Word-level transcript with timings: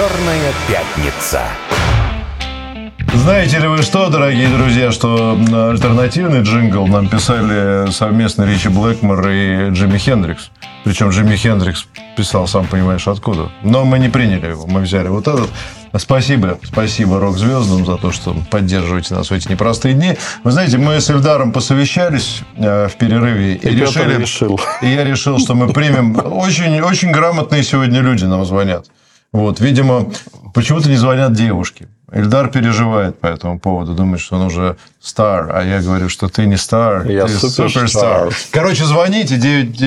Черная 0.00 0.50
пятница. 0.66 1.42
Знаете 3.12 3.58
ли 3.58 3.68
вы 3.68 3.82
что, 3.82 4.08
дорогие 4.08 4.48
друзья, 4.48 4.92
что 4.92 5.38
альтернативный 5.70 6.40
джингл 6.40 6.86
нам 6.86 7.06
писали 7.06 7.90
совместно 7.90 8.44
Ричи 8.44 8.70
Блэкмор 8.70 9.28
и 9.28 9.68
Джимми 9.72 9.98
Хендрикс. 9.98 10.52
Причем 10.84 11.10
Джимми 11.10 11.36
Хендрикс 11.36 11.86
писал, 12.16 12.46
сам 12.46 12.66
понимаешь, 12.66 13.06
откуда. 13.08 13.50
Но 13.62 13.84
мы 13.84 13.98
не 13.98 14.08
приняли 14.08 14.46
его, 14.46 14.66
мы 14.66 14.80
взяли 14.80 15.08
вот 15.08 15.28
этот. 15.28 15.50
Спасибо, 15.94 16.58
спасибо 16.62 17.20
рок-звездам 17.20 17.84
за 17.84 17.98
то, 17.98 18.10
что 18.10 18.34
поддерживаете 18.50 19.12
нас 19.12 19.28
в 19.28 19.34
эти 19.34 19.48
непростые 19.48 19.92
дни. 19.92 20.16
Вы 20.44 20.52
знаете, 20.52 20.78
мы 20.78 20.98
с 20.98 21.10
Эльдаром 21.10 21.52
посовещались 21.52 22.40
э, 22.56 22.88
в 22.88 22.96
перерыве 22.96 23.56
и, 23.56 23.68
И 23.68 23.76
решили, 23.76 24.18
решил. 24.18 24.58
и 24.80 24.88
я 24.88 25.04
решил, 25.04 25.38
что 25.38 25.54
мы 25.54 25.70
примем 25.70 26.16
очень, 26.24 26.80
очень 26.80 27.10
грамотные 27.10 27.62
сегодня 27.62 28.00
люди 28.00 28.24
нам 28.24 28.46
звонят. 28.46 28.86
Вот, 29.32 29.60
видимо, 29.60 30.10
почему-то 30.54 30.88
не 30.88 30.96
звонят 30.96 31.32
девушки. 31.32 31.86
Эльдар 32.12 32.50
переживает 32.50 33.20
по 33.20 33.28
этому 33.28 33.60
поводу, 33.60 33.94
думает, 33.94 34.20
что 34.20 34.34
он 34.34 34.46
уже 34.46 34.76
стар, 34.98 35.52
а 35.54 35.62
я 35.62 35.80
говорю, 35.80 36.08
что 36.08 36.28
ты 36.28 36.46
не 36.46 36.56
стар, 36.56 37.08
Я 37.08 37.26
ты 37.26 37.34
суперстар. 37.34 38.30
Короче, 38.50 38.84
звоните 38.84 39.36
9, 39.36 39.78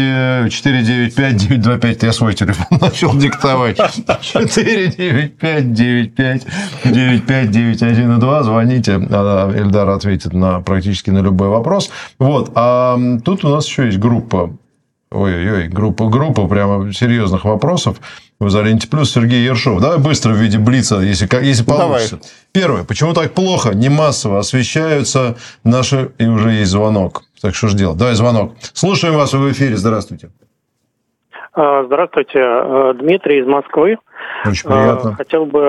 495 0.49 1.35
925, 1.35 2.03
я 2.03 2.13
свой 2.13 2.33
телефон 2.33 2.77
начал 2.81 3.13
диктовать. 3.17 3.75
495 4.21 5.73
95 5.73 6.45
95 6.85 7.51
91 7.51 8.15
и 8.15 8.19
2, 8.21 8.43
звоните, 8.43 8.93
а 9.09 9.51
Эльдар 9.53 9.89
ответит 9.89 10.31
на 10.31 10.61
практически 10.61 11.09
на 11.09 11.19
любой 11.19 11.49
вопрос. 11.49 11.89
Вот, 12.19 12.53
а 12.55 12.97
тут 13.25 13.43
у 13.43 13.49
нас 13.49 13.67
еще 13.67 13.87
есть 13.87 13.99
группа 13.99 14.51
Ой-ой-ой, 15.13 15.67
группа, 15.67 16.07
группа 16.07 16.47
прямо 16.47 16.91
серьезных 16.91 17.45
вопросов. 17.45 17.97
В 18.43 18.47
«Изоленте 18.49 18.87
плюс» 18.87 19.11
Сергей 19.11 19.43
Ершов. 19.43 19.79
Давай 19.81 19.97
быстро 19.97 20.33
в 20.33 20.37
виде 20.37 20.57
блица, 20.57 20.99
если, 20.99 21.27
как- 21.27 21.43
если 21.43 21.63
Давай. 21.63 21.87
получится. 21.87 22.19
Первое. 22.51 22.83
Почему 22.83 23.13
так 23.13 23.33
плохо? 23.33 23.73
Не 23.73 23.89
массово 23.89 24.39
освещаются 24.39 25.35
наши... 25.63 26.11
И 26.17 26.25
уже 26.25 26.51
есть 26.51 26.71
звонок. 26.71 27.23
Так 27.41 27.55
что 27.55 27.67
ж 27.67 27.73
делать? 27.73 27.97
Давай 27.97 28.13
звонок. 28.15 28.53
Слушаем 28.73 29.15
вас 29.15 29.33
в 29.33 29.51
эфире. 29.51 29.75
Здравствуйте. 29.77 30.29
А, 31.55 31.83
Здравствуйте, 31.85 32.39
э, 32.39 32.93
Дмитрий 32.99 33.39
из 33.41 33.45
Москвы. 33.47 33.97
Очень 34.45 34.69
А, 34.69 34.73
приятно. 34.73 35.15
Хотел 35.15 35.45
бы 35.45 35.59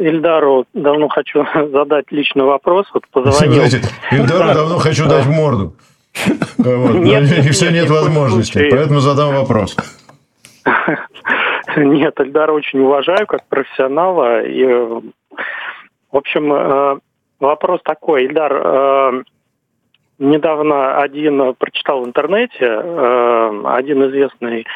Ильдару 0.00 0.66
давно 0.74 1.08
хочу 1.08 1.44
задать 1.72 2.06
личный 2.10 2.44
вопрос. 2.44 2.86
Вот 2.92 3.04
позвонил. 3.12 3.54
Знаете, 3.66 3.82
Ильдару 4.10 4.54
давно 4.54 4.78
хочу 4.78 5.06
дать 5.08 5.26
морду. 5.26 5.74
Вот. 6.56 6.94
Нет, 6.94 7.24
и 7.44 7.50
все 7.50 7.66
нет, 7.66 7.82
нет 7.82 7.90
возможности. 7.90 8.52
случае. 8.52 8.70
Поэтому 8.70 9.00
задам 9.00 9.34
вопрос. 9.34 9.76
Нет, 11.76 12.18
Ильдара 12.20 12.52
очень 12.52 12.80
уважаю 12.80 13.26
как 13.26 13.44
профессионала. 13.48 14.42
И, 14.42 14.64
в 14.64 15.02
общем, 16.16 16.52
э, 16.52 16.98
вопрос 17.40 17.80
такой. 17.84 18.24
Ильдар, 18.24 18.52
э, 18.54 19.22
недавно 20.18 20.98
один 20.98 21.54
прочитал 21.54 22.02
в 22.02 22.06
интернете, 22.06 22.64
э, 22.64 23.62
один 23.66 24.08
известный 24.08 24.66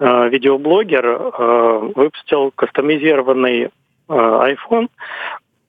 видеоблогер 0.00 1.06
выпустил 1.94 2.50
кастомизированный 2.56 3.70
iPhone. 4.08 4.88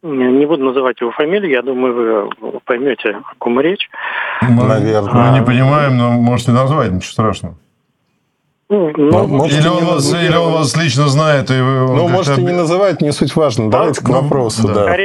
Не 0.01 0.45
буду 0.47 0.65
называть 0.65 0.99
его 0.99 1.11
фамилию, 1.11 1.51
я 1.51 1.61
думаю, 1.61 2.31
вы 2.41 2.59
поймете, 2.65 3.11
о 3.11 3.35
ком 3.37 3.59
речь. 3.59 3.87
Мы- 4.41 4.67
Наверное. 4.67 5.31
Мы 5.31 5.39
не 5.39 5.45
понимаем, 5.45 5.97
но 5.97 6.09
можете 6.13 6.53
назвать, 6.53 6.91
ничего 6.91 7.11
страшного. 7.11 7.55
Ну, 8.67 8.91
Ну, 8.97 9.27
может, 9.27 9.59
Или 9.59 9.65
и 9.65 9.69
он, 9.69 9.83
не 9.83 9.89
вас, 9.89 10.13
или 10.13 10.35
он 10.35 10.53
вас 10.53 10.75
лично 10.75 11.07
знает, 11.07 11.51
и 11.51 11.53
вы... 11.53 11.81
Ну, 11.81 12.07
как-то 12.07 12.07
можете 12.13 12.41
не 12.41 12.51
называть, 12.51 13.01
не 13.01 13.11
суть 13.11 13.35
важно. 13.35 13.69
Давайте 13.69 14.01
к 14.01 14.07
ну, 14.07 14.21
вопросу, 14.21 14.67
да. 14.67 14.73
да. 14.73 14.95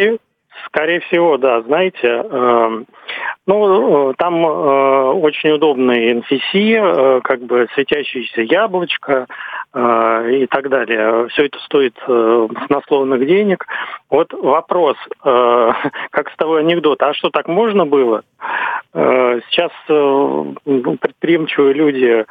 Скорее, 0.73 1.01
всего, 1.01 1.37
да, 1.37 1.63
знаете. 1.63 2.07
эм, 2.07 2.87
ну, 3.47 4.11
э, 4.11 4.15
там 4.17 4.47
э, 4.47 5.11
очень 5.15 5.51
удобный 5.51 6.13
NFC, 6.13 6.77
э, 6.77 7.21
как 7.23 7.41
бы 7.41 7.67
светящееся 7.75 8.43
яблочко 8.43 9.27
и 9.73 10.49
так 10.51 10.69
далее. 10.69 11.29
Все 11.29 11.47
это 11.47 11.57
стоит 11.61 11.95
баснословных 12.05 13.25
денег. 13.25 13.65
Вот 14.11 14.33
вопрос, 14.33 14.97
как 15.23 16.29
с 16.29 16.37
того 16.37 16.57
анекдота, 16.57 17.11
а 17.11 17.15
что 17.15 17.31
так 17.31 17.47
можно 17.47 17.87
было? 17.87 18.23
Сейчас 18.93 19.71
предприимчивые 19.87 21.75
люди 21.75 22.27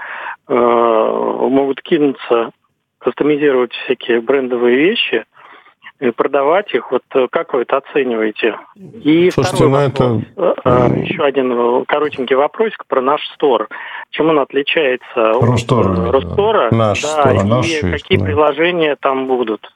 могут 0.50 1.82
кинуться 1.82 2.52
кастомизировать 2.98 3.72
всякие 3.72 4.20
брендовые 4.20 4.76
вещи 4.76 5.24
и 6.00 6.12
продавать 6.12 6.74
их. 6.74 6.92
Вот 6.92 7.04
э, 7.14 7.28
как 7.30 7.54
вы 7.54 7.64
это 7.64 7.78
оцениваете? 7.78 8.56
И 8.76 9.30
Слушайте, 9.32 9.58
второй 9.58 9.72
ну 9.72 9.86
вопрос. 9.86 10.24
Э, 10.38 10.54
э, 10.64 11.00
Еще 11.04 11.24
один 11.24 11.52
э, 11.52 11.86
коротенький 11.88 12.36
вопросик 12.36 12.86
про 12.88 13.02
наш 13.02 13.22
стор. 13.34 13.68
Чем 14.10 14.30
он 14.30 14.40
отличается 14.40 15.32
от 15.32 15.44
Рустор, 15.44 15.92
э, 15.92 15.96
да. 15.96 16.12
Рустора? 16.12 16.72
Наш 16.72 17.02
да, 17.02 17.08
стор, 17.08 17.34
и 17.34 17.44
наш 17.44 17.68
есть, 17.68 17.90
какие 17.92 18.18
да. 18.18 18.26
приложения 18.26 18.96
там 19.00 19.28
будут? 19.28 19.70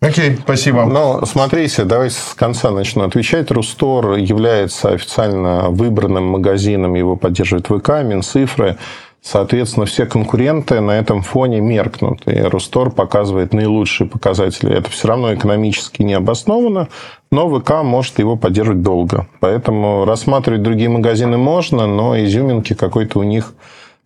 Окей, 0.00 0.36
спасибо. 0.36 0.84
Но 0.84 1.24
смотрите, 1.26 1.84
давайте 1.84 2.16
с 2.16 2.34
конца 2.34 2.72
начну 2.72 3.04
отвечать. 3.04 3.50
Рустор 3.52 4.16
является 4.16 4.90
официально 4.90 5.70
выбранным 5.70 6.24
магазином, 6.24 6.94
его 6.94 7.16
поддерживает 7.16 7.66
ВК, 7.66 8.02
Минцифры. 8.02 8.78
Соответственно, 9.22 9.86
все 9.86 10.04
конкуренты 10.04 10.80
на 10.80 10.90
этом 10.92 11.22
фоне 11.22 11.60
меркнут. 11.60 12.22
И 12.26 12.40
Рустор 12.40 12.90
показывает 12.90 13.54
наилучшие 13.54 14.08
показатели. 14.08 14.72
Это 14.76 14.90
все 14.90 15.06
равно 15.06 15.32
экономически 15.32 16.02
не 16.02 16.14
обосновано, 16.14 16.88
но 17.30 17.48
ВК 17.48 17.84
может 17.84 18.18
его 18.18 18.36
поддерживать 18.36 18.82
долго. 18.82 19.28
Поэтому 19.38 20.04
рассматривать 20.04 20.62
другие 20.62 20.88
магазины 20.88 21.38
можно, 21.38 21.86
но 21.86 22.18
изюминки 22.18 22.74
какой-то 22.74 23.20
у 23.20 23.22
них 23.22 23.54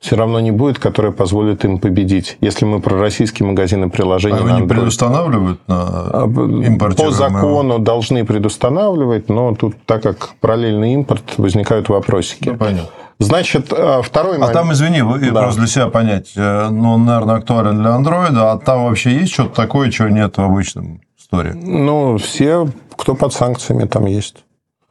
все 0.00 0.16
равно 0.16 0.38
не 0.41 0.50
будет, 0.50 0.78
которая 0.78 1.12
позволит 1.12 1.65
им 1.65 1.78
победить. 1.78 2.37
Если 2.43 2.66
мы 2.66 2.81
про 2.81 2.98
российские 2.98 3.48
магазины 3.48 3.88
приложений 3.88 4.37
А 4.41 4.44
на 4.44 4.56
они 4.56 4.66
Android. 4.66 4.69
предустанавливают 4.69 5.60
на 5.66 5.83
А, 5.83 6.27
По 6.28 6.41
импортируемые? 6.43 7.16
закону 7.16 7.78
должны 7.78 8.27
предустанавливать, 8.27 9.31
но 9.31 9.54
тут, 9.54 9.75
так 9.87 10.03
как 10.03 10.34
параллельный 10.41 10.93
импорт, 10.93 11.22
возникают 11.38 11.88
вопросики. 11.88 12.50
Ну, 12.50 12.59
понятно. 12.59 12.91
Значит, 13.19 13.72
а, 13.72 14.03
второй 14.03 14.37
А 14.37 14.41
момент. 14.41 14.53
там, 14.53 14.72
извини, 14.72 15.03
вы- 15.03 15.31
Да. 15.31 15.41
просто 15.43 15.60
для 15.60 15.69
себя 15.69 15.87
понять, 15.88 16.32
э, 16.37 16.69
ну, 16.71 16.93
он, 16.94 17.04
наверное, 17.06 17.37
актуален 17.37 17.78
для 17.81 17.94
андроида, 17.94 18.53
а 18.53 18.59
там 18.59 18.84
вообще 18.84 19.12
есть 19.21 19.32
что-то 19.32 19.54
такое, 19.54 19.91
чего 19.91 20.09
нет 20.09 20.37
в 20.37 20.41
обычном 20.43 21.00
сторе? 21.19 21.54
Ну, 21.54 22.19
все, 22.19 22.69
кто 22.97 23.15
под 23.15 23.32
санкциями, 23.32 23.84
там 23.87 24.04
есть. 24.06 24.44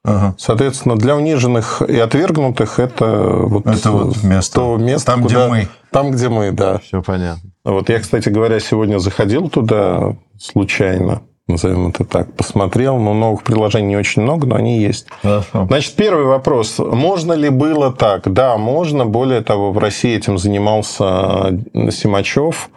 Ага. 0.03 0.35
Соответственно, 0.37 0.95
для 0.97 1.15
униженных 1.15 1.81
и 1.81 1.97
отвергнутых 1.99 2.79
это 2.79 3.05
вот, 3.43 3.65
Это 3.65 3.91
вот 3.91 4.23
место. 4.23 4.55
то 4.59 4.77
место, 4.77 5.11
Там, 5.13 5.21
где 5.23 5.35
куда- 5.35 5.47
мы. 5.49 5.67
Там, 5.91 6.11
где 6.11 6.29
мы, 6.29 6.51
да. 6.51 6.77
Все 6.79 7.01
понятно. 7.01 7.49
Вот 7.63 7.89
я, 7.89 7.99
кстати 7.99 8.29
говоря, 8.29 8.59
сегодня 8.59 8.99
заходил 8.99 9.49
туда 9.49 10.15
случайно, 10.39 11.21
назовем 11.47 11.89
это 11.89 12.03
так, 12.05 12.33
посмотрел. 12.33 12.97
Ну, 12.97 13.13
новых 13.13 13.43
приложений 13.43 13.87
не 13.87 13.97
очень 13.97 14.21
много, 14.21 14.47
но 14.47 14.55
они 14.55 14.79
есть. 14.79 15.07
Хорошо. 15.21 15.65
Значит, 15.67 15.93
первый 15.95 16.25
вопрос. 16.25 16.79
Можно 16.79 17.33
ли 17.33 17.49
было 17.49 17.91
так? 17.91 18.31
Да, 18.31 18.57
можно. 18.57 19.05
Более 19.05 19.41
того, 19.41 19.71
в 19.71 19.77
России 19.77 20.15
этим 20.15 20.37
занимался 20.37 21.59
Симачев. 21.91 22.69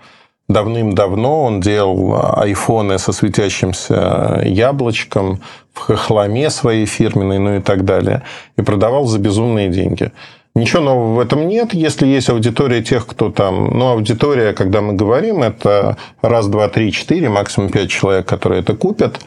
Давным-давно 0.49 1.45
он 1.45 1.61
делал 1.61 2.41
айфоны 2.41 2.99
со 2.99 3.13
светящимся 3.13 4.41
яблочком 4.45 5.41
в 5.75 5.81
хохломе 5.81 6.49
своей 6.49 6.87
фирменной, 6.87 7.39
ну 7.39 7.57
и 7.57 7.61
так 7.61 7.85
далее. 7.85 8.23
И 8.57 8.63
продавал 8.63 9.05
за 9.05 9.19
безумные 9.19 9.69
деньги. 9.69 10.11
Ничего 10.59 10.83
нового 10.83 11.15
в 11.15 11.19
этом 11.21 11.47
нет, 11.47 11.73
если 11.73 12.07
есть 12.07 12.29
аудитория 12.29 12.83
тех, 12.83 13.07
кто 13.07 13.31
там... 13.31 13.79
Ну, 13.79 13.89
аудитория, 13.89 14.53
когда 14.53 14.81
мы 14.81 14.95
говорим, 14.95 15.43
это 15.43 15.97
раз, 16.21 16.49
два, 16.49 16.69
три, 16.69 16.93
четыре, 16.93 17.29
максимум 17.29 17.71
пять 17.71 17.91
человек, 17.91 18.27
которые 18.27 18.61
это 18.61 18.75
купят. 18.75 19.21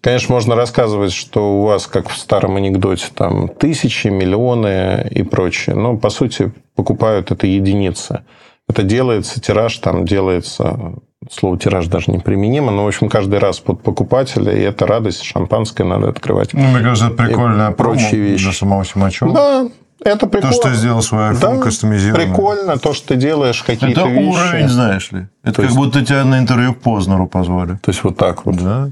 Конечно, 0.00 0.34
можно 0.34 0.54
рассказывать, 0.54 1.12
что 1.12 1.58
у 1.58 1.62
вас, 1.64 1.86
как 1.86 2.08
в 2.08 2.16
старом 2.16 2.56
анекдоте, 2.56 3.06
там 3.14 3.48
тысячи, 3.48 4.08
миллионы 4.08 5.06
и 5.10 5.22
прочее. 5.22 5.76
Но, 5.76 5.96
по 5.96 6.08
сути, 6.08 6.52
покупают 6.74 7.30
это 7.30 7.46
единицы. 7.46 8.22
Это 8.68 8.82
делается, 8.82 9.40
тираж 9.40 9.76
там 9.78 10.04
делается... 10.06 10.94
Слово 11.30 11.58
тираж 11.58 11.86
даже 11.86 12.10
неприменимо, 12.10 12.72
но, 12.72 12.84
в 12.84 12.88
общем, 12.88 13.10
каждый 13.10 13.40
раз 13.40 13.60
под 13.60 13.82
покупателя, 13.82 14.56
и 14.56 14.62
это 14.62 14.86
радость, 14.86 15.22
шампанское 15.22 15.84
надо 15.84 16.08
открывать. 16.08 16.54
Ну, 16.54 16.62
мне 16.62 16.80
кажется, 16.80 17.08
это 17.08 17.24
прикольная 17.24 17.72
промо 17.72 17.94
прочие 17.96 18.20
вещи. 18.22 18.44
для 18.44 18.52
самого 18.54 18.86
Симачева. 18.86 19.34
Да, 19.34 19.68
это 20.04 20.26
прикольно. 20.26 20.50
То, 20.50 20.60
что 20.60 20.68
я 20.70 20.74
сделал 20.74 21.02
свой 21.02 21.20
iPhone 21.32 21.40
Да, 21.40 21.62
кастомизированный. 21.62 22.26
Прикольно 22.26 22.78
то, 22.78 22.92
что 22.94 23.08
ты 23.08 23.16
делаешь 23.16 23.62
какие-то 23.62 24.00
Это 24.02 24.08
вещи. 24.10 24.28
уровень, 24.38 24.68
знаешь 24.68 25.12
ли. 25.12 25.26
Это 25.42 25.56
как 25.56 25.64
есть- 25.66 25.76
будто 25.76 26.04
тебя 26.04 26.24
на 26.24 26.38
интервью 26.38 26.74
к 26.74 26.80
Познеру 26.80 27.26
позвали. 27.26 27.72
То 27.82 27.90
есть 27.90 28.02
вот 28.04 28.16
так 28.16 28.46
вот. 28.46 28.56
Да. 28.56 28.90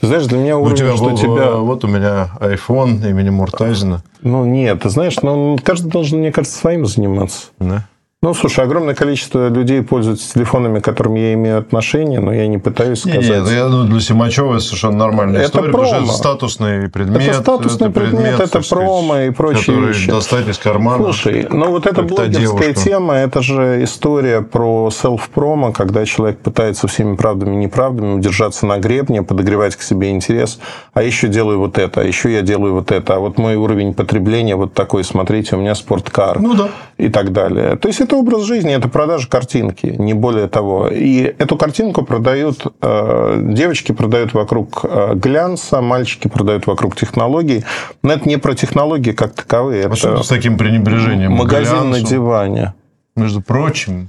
Ты 0.00 0.06
знаешь, 0.06 0.26
для 0.26 0.38
меня 0.38 0.56
У 0.56 0.62
уровень, 0.62 0.76
тебя, 0.76 0.94
что 0.96 1.04
был- 1.10 1.18
тебя... 1.18 1.50
Вот 1.56 1.84
у 1.84 1.88
меня 1.88 2.30
iPhone 2.40 3.08
имени 3.08 3.30
Муртазина. 3.30 4.02
Ну, 4.22 4.44
нет, 4.44 4.82
ты 4.82 4.90
знаешь, 4.90 5.16
ну, 5.22 5.58
каждый 5.62 5.90
должен, 5.90 6.20
мне 6.20 6.30
кажется, 6.32 6.56
своим 6.58 6.86
заниматься. 6.86 7.46
Да? 7.58 7.84
Ну, 8.20 8.34
слушай, 8.34 8.64
огромное 8.64 8.96
количество 8.96 9.48
людей 9.48 9.80
пользуются 9.80 10.34
телефонами, 10.34 10.80
к 10.80 10.84
которым 10.84 11.14
я 11.14 11.34
имею 11.34 11.56
отношение, 11.58 12.18
но 12.18 12.32
я 12.34 12.48
не 12.48 12.58
пытаюсь 12.58 12.98
сказать. 12.98 13.20
Нет, 13.20 13.44
нет 13.44 13.48
я, 13.48 13.68
ну, 13.68 13.84
для 13.84 14.00
Симачева 14.00 14.54
это 14.54 14.64
совершенно 14.64 14.96
нормальная 14.96 15.42
Это 15.42 15.50
история, 15.50 15.70
промо. 15.70 15.84
потому 15.84 16.04
что 16.04 16.10
это 16.10 16.18
статусный 16.18 16.90
предмет. 16.90 17.22
Это 17.22 17.40
статусный 17.40 17.90
предмет, 17.90 18.34
это 18.34 18.38
так 18.38 18.64
сказать, 18.64 18.68
промо 18.70 19.18
и 19.20 19.30
прочие 19.30 19.66
который 19.66 19.86
вещи. 19.92 20.10
достать 20.10 20.48
из 20.48 20.58
кармана. 20.58 21.04
Слушай, 21.04 21.46
ну 21.48 21.70
вот 21.70 21.86
эта 21.86 22.02
блогерская 22.02 22.74
тема, 22.74 23.14
это 23.14 23.40
же 23.40 23.84
история 23.84 24.42
про 24.42 24.90
селф-промо, 24.90 25.70
когда 25.70 26.04
человек 26.04 26.40
пытается 26.40 26.88
всеми 26.88 27.14
правдами 27.14 27.54
и 27.54 27.58
неправдами 27.58 28.14
удержаться 28.14 28.66
на 28.66 28.78
гребне, 28.78 29.22
подогревать 29.22 29.76
к 29.76 29.82
себе 29.82 30.10
интерес, 30.10 30.58
а 30.92 31.04
еще 31.04 31.28
делаю 31.28 31.60
вот 31.60 31.78
это, 31.78 32.00
а 32.00 32.04
еще 32.04 32.32
я 32.32 32.42
делаю 32.42 32.74
вот 32.74 32.90
это, 32.90 33.14
а 33.14 33.18
вот 33.20 33.38
мой 33.38 33.54
уровень 33.54 33.94
потребления 33.94 34.56
вот 34.56 34.74
такой, 34.74 35.04
смотрите, 35.04 35.54
у 35.54 35.60
меня 35.60 35.76
спорткар. 35.76 36.40
Ну 36.40 36.54
да. 36.54 36.70
И 36.96 37.08
так 37.10 37.30
далее. 37.30 37.76
То 37.76 37.86
есть 37.86 38.00
это 38.08 38.16
образ 38.16 38.42
жизни, 38.44 38.72
это 38.72 38.88
продажа 38.88 39.28
картинки, 39.28 39.86
не 39.98 40.14
более 40.14 40.48
того. 40.48 40.88
И 40.88 41.22
эту 41.38 41.56
картинку 41.56 42.04
продают, 42.04 42.66
э, 42.80 43.40
девочки 43.42 43.92
продают 43.92 44.32
вокруг 44.32 44.80
э, 44.82 45.12
глянца, 45.14 45.82
мальчики 45.82 46.26
продают 46.26 46.66
вокруг 46.66 46.96
технологий. 46.96 47.64
Но 48.02 48.14
это 48.14 48.26
не 48.26 48.38
про 48.38 48.54
технологии 48.54 49.12
как 49.12 49.34
таковые. 49.34 49.86
А 49.86 49.94
что 49.94 50.14
Это 50.14 50.22
с 50.22 50.28
таким 50.28 50.56
пренебрежением? 50.56 51.32
магазин 51.32 51.90
на 51.90 51.96
глянцу? 51.96 52.14
диване. 52.14 52.74
Между 53.14 53.42
прочим, 53.42 54.08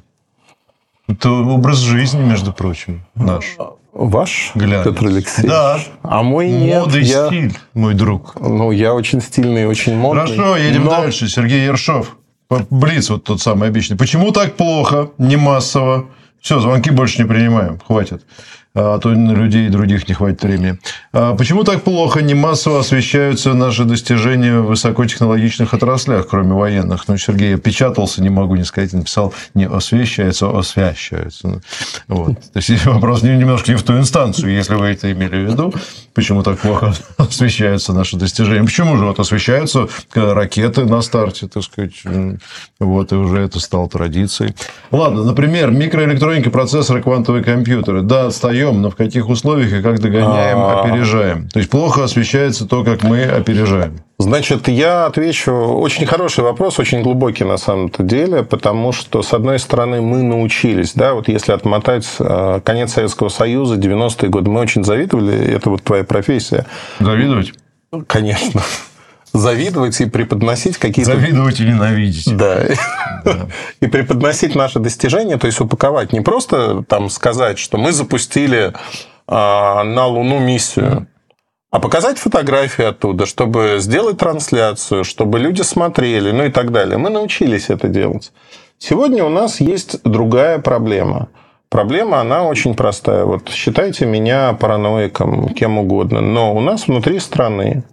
это 1.09 1.29
образ 1.31 1.79
жизни, 1.79 2.21
между 2.21 2.53
прочим, 2.53 3.01
наш. 3.15 3.57
Ваш, 3.91 4.51
Глянец. 4.55 4.85
Петр 4.85 5.07
Алексеевич? 5.07 5.51
Да. 5.51 5.79
А 6.03 6.23
мой 6.23 6.49
нет. 6.49 6.85
Мода 6.85 6.99
и 6.99 7.03
я, 7.03 7.27
стиль, 7.27 7.57
мой 7.73 7.95
друг. 7.95 8.35
Ну, 8.39 8.71
я 8.71 8.93
очень 8.93 9.19
стильный, 9.19 9.65
очень 9.67 9.97
модный. 9.97 10.37
Хорошо, 10.37 10.55
едем 10.57 10.85
но- 10.85 10.91
дальше. 10.91 11.27
Сергей 11.27 11.65
Ершов. 11.65 12.15
Блиц 12.49 13.09
вот 13.11 13.25
тот 13.25 13.41
самый 13.41 13.69
обычный. 13.69 13.95
Почему 13.95 14.31
так 14.31 14.55
плохо, 14.55 15.11
не 15.19 15.35
массово? 15.35 16.09
Все, 16.41 16.59
звонки 16.59 16.89
больше 16.89 17.21
не 17.21 17.27
принимаем, 17.27 17.79
хватит. 17.79 18.23
А 18.75 18.99
то 18.99 19.09
на 19.09 19.31
людей 19.31 19.67
других 19.69 20.07
не 20.07 20.13
хватит 20.13 20.43
времени. 20.43 20.77
А 21.11 21.33
почему 21.33 21.63
так 21.63 21.81
плохо, 21.81 22.21
не 22.21 22.35
массово 22.35 22.81
освещаются 22.81 23.55
наши 23.55 23.83
достижения 23.83 24.59
в 24.59 24.67
высокотехнологичных 24.67 25.73
отраслях, 25.73 26.27
кроме 26.27 26.53
военных? 26.53 27.07
Ну, 27.07 27.17
Сергей, 27.17 27.51
я 27.51 27.57
печатался, 27.57 28.21
не 28.21 28.29
могу 28.29 28.55
не 28.55 28.63
сказать, 28.63 28.93
написал 28.93 29.33
не 29.55 29.65
освещается, 29.65 30.45
а 30.47 30.59
освящаются. 30.59 31.61
Вот. 32.07 32.39
То 32.53 32.57
есть 32.57 32.85
вопрос 32.85 33.23
не- 33.23 33.37
немножко 33.37 33.71
не 33.71 33.77
в 33.77 33.81
ту 33.81 33.97
инстанцию, 33.97 34.53
если 34.53 34.75
вы 34.75 34.85
это 34.87 35.11
имели 35.11 35.45
в 35.45 35.51
виду. 35.51 35.73
Почему 36.13 36.43
так 36.43 36.59
плохо 36.59 36.93
освещаются 37.17 37.91
наши 37.93 38.17
достижения? 38.17 38.63
Почему 38.63 38.97
же 38.97 39.05
вот 39.05 39.19
освещаются 39.19 39.87
э, 40.13 40.33
ракеты 40.33 40.85
на 40.85 41.01
старте, 41.01 41.47
так 41.47 41.63
сказать, 41.63 41.93
вот, 42.79 43.11
и 43.11 43.15
уже 43.15 43.39
это 43.39 43.59
стало 43.59 43.89
традицией. 43.89 44.53
Ладно, 44.91 45.23
например, 45.23 45.71
микроэлектроника, 45.71 46.51
процессоры, 46.51 47.01
квантовые 47.01 47.43
компьютеры. 47.43 48.03
Да, 48.03 48.27
отстаем, 48.27 48.58
но 48.81 48.89
в 48.89 48.95
каких 48.95 49.29
условиях 49.29 49.73
и 49.73 49.81
как 49.81 49.99
догоняем, 49.99 50.57
А. 50.59 50.81
опережаем. 50.81 51.49
То 51.49 51.59
есть, 51.59 51.69
плохо 51.71 52.03
освещается 52.03 52.67
то, 52.67 52.83
как 52.83 53.03
мы 53.03 53.23
опережаем. 53.23 53.99
Значит, 54.17 54.67
я 54.67 55.05
отвечу. 55.05 55.51
Очень 55.53 56.05
хороший 56.05 56.43
вопрос, 56.43 56.77
очень 56.79 57.01
глубокий 57.01 57.45
на 57.45 57.57
самом-то 57.57 58.03
деле, 58.03 58.43
потому 58.43 58.91
что, 58.91 59.21
с 59.23 59.33
одной 59.33 59.59
стороны, 59.59 60.01
мы 60.01 60.23
научились, 60.23 60.93
да, 60.93 61.13
вот 61.13 61.29
если 61.29 61.53
отмотать 61.53 62.05
э, 62.19 62.59
конец 62.63 62.93
Советского 62.93 63.29
Союза, 63.29 63.75
90-е 63.75 64.29
годы, 64.29 64.49
мы 64.49 64.59
очень 64.61 64.83
завидовали, 64.83 65.37
это 65.55 65.69
вот 65.69 65.83
твоя 65.83 66.03
профессия, 66.03 66.65
Завидовать? 66.99 67.53
конечно, 68.07 68.61
завидовать 69.33 69.99
и 70.01 70.05
преподносить 70.05 70.77
какие-то 70.77 71.15
Завидовать 71.15 71.59
и 71.59 71.63
ненавидеть. 71.63 72.35
Да. 72.35 72.65
И 73.81 73.87
преподносить 73.87 74.55
наши 74.55 74.79
достижения, 74.79 75.37
то 75.37 75.47
есть 75.47 75.59
упаковать. 75.59 76.13
Не 76.13 76.21
просто 76.21 76.83
там 76.87 77.09
сказать, 77.09 77.59
что 77.59 77.77
мы 77.77 77.91
запустили 77.91 78.73
а, 79.27 79.83
на 79.83 80.07
Луну 80.07 80.39
миссию, 80.39 81.07
а 81.71 81.79
показать 81.79 82.17
фотографии 82.17 82.83
оттуда, 82.83 83.25
чтобы 83.25 83.75
сделать 83.79 84.17
трансляцию, 84.17 85.03
чтобы 85.03 85.37
люди 85.37 85.61
смотрели, 85.61 86.31
ну 86.31 86.45
и 86.45 86.49
так 86.49 86.71
далее. 86.71 86.97
Мы 86.97 87.09
научились 87.09 87.69
это 87.69 87.87
делать. 87.87 88.31
Сегодня 88.79 89.23
у 89.23 89.29
нас 89.29 89.59
есть 89.59 90.01
другая 90.03 90.59
проблема. 90.59 91.27
Проблема, 91.69 92.21
она 92.21 92.43
очень 92.43 92.73
простая. 92.73 93.25
Вот 93.25 93.49
считайте 93.49 94.07
меня 94.07 94.53
параноиком, 94.53 95.49
кем 95.49 95.77
угодно. 95.77 96.21
Но 96.21 96.55
у 96.55 96.61
нас 96.61 96.87
внутри 96.87 97.19
страны 97.19 97.83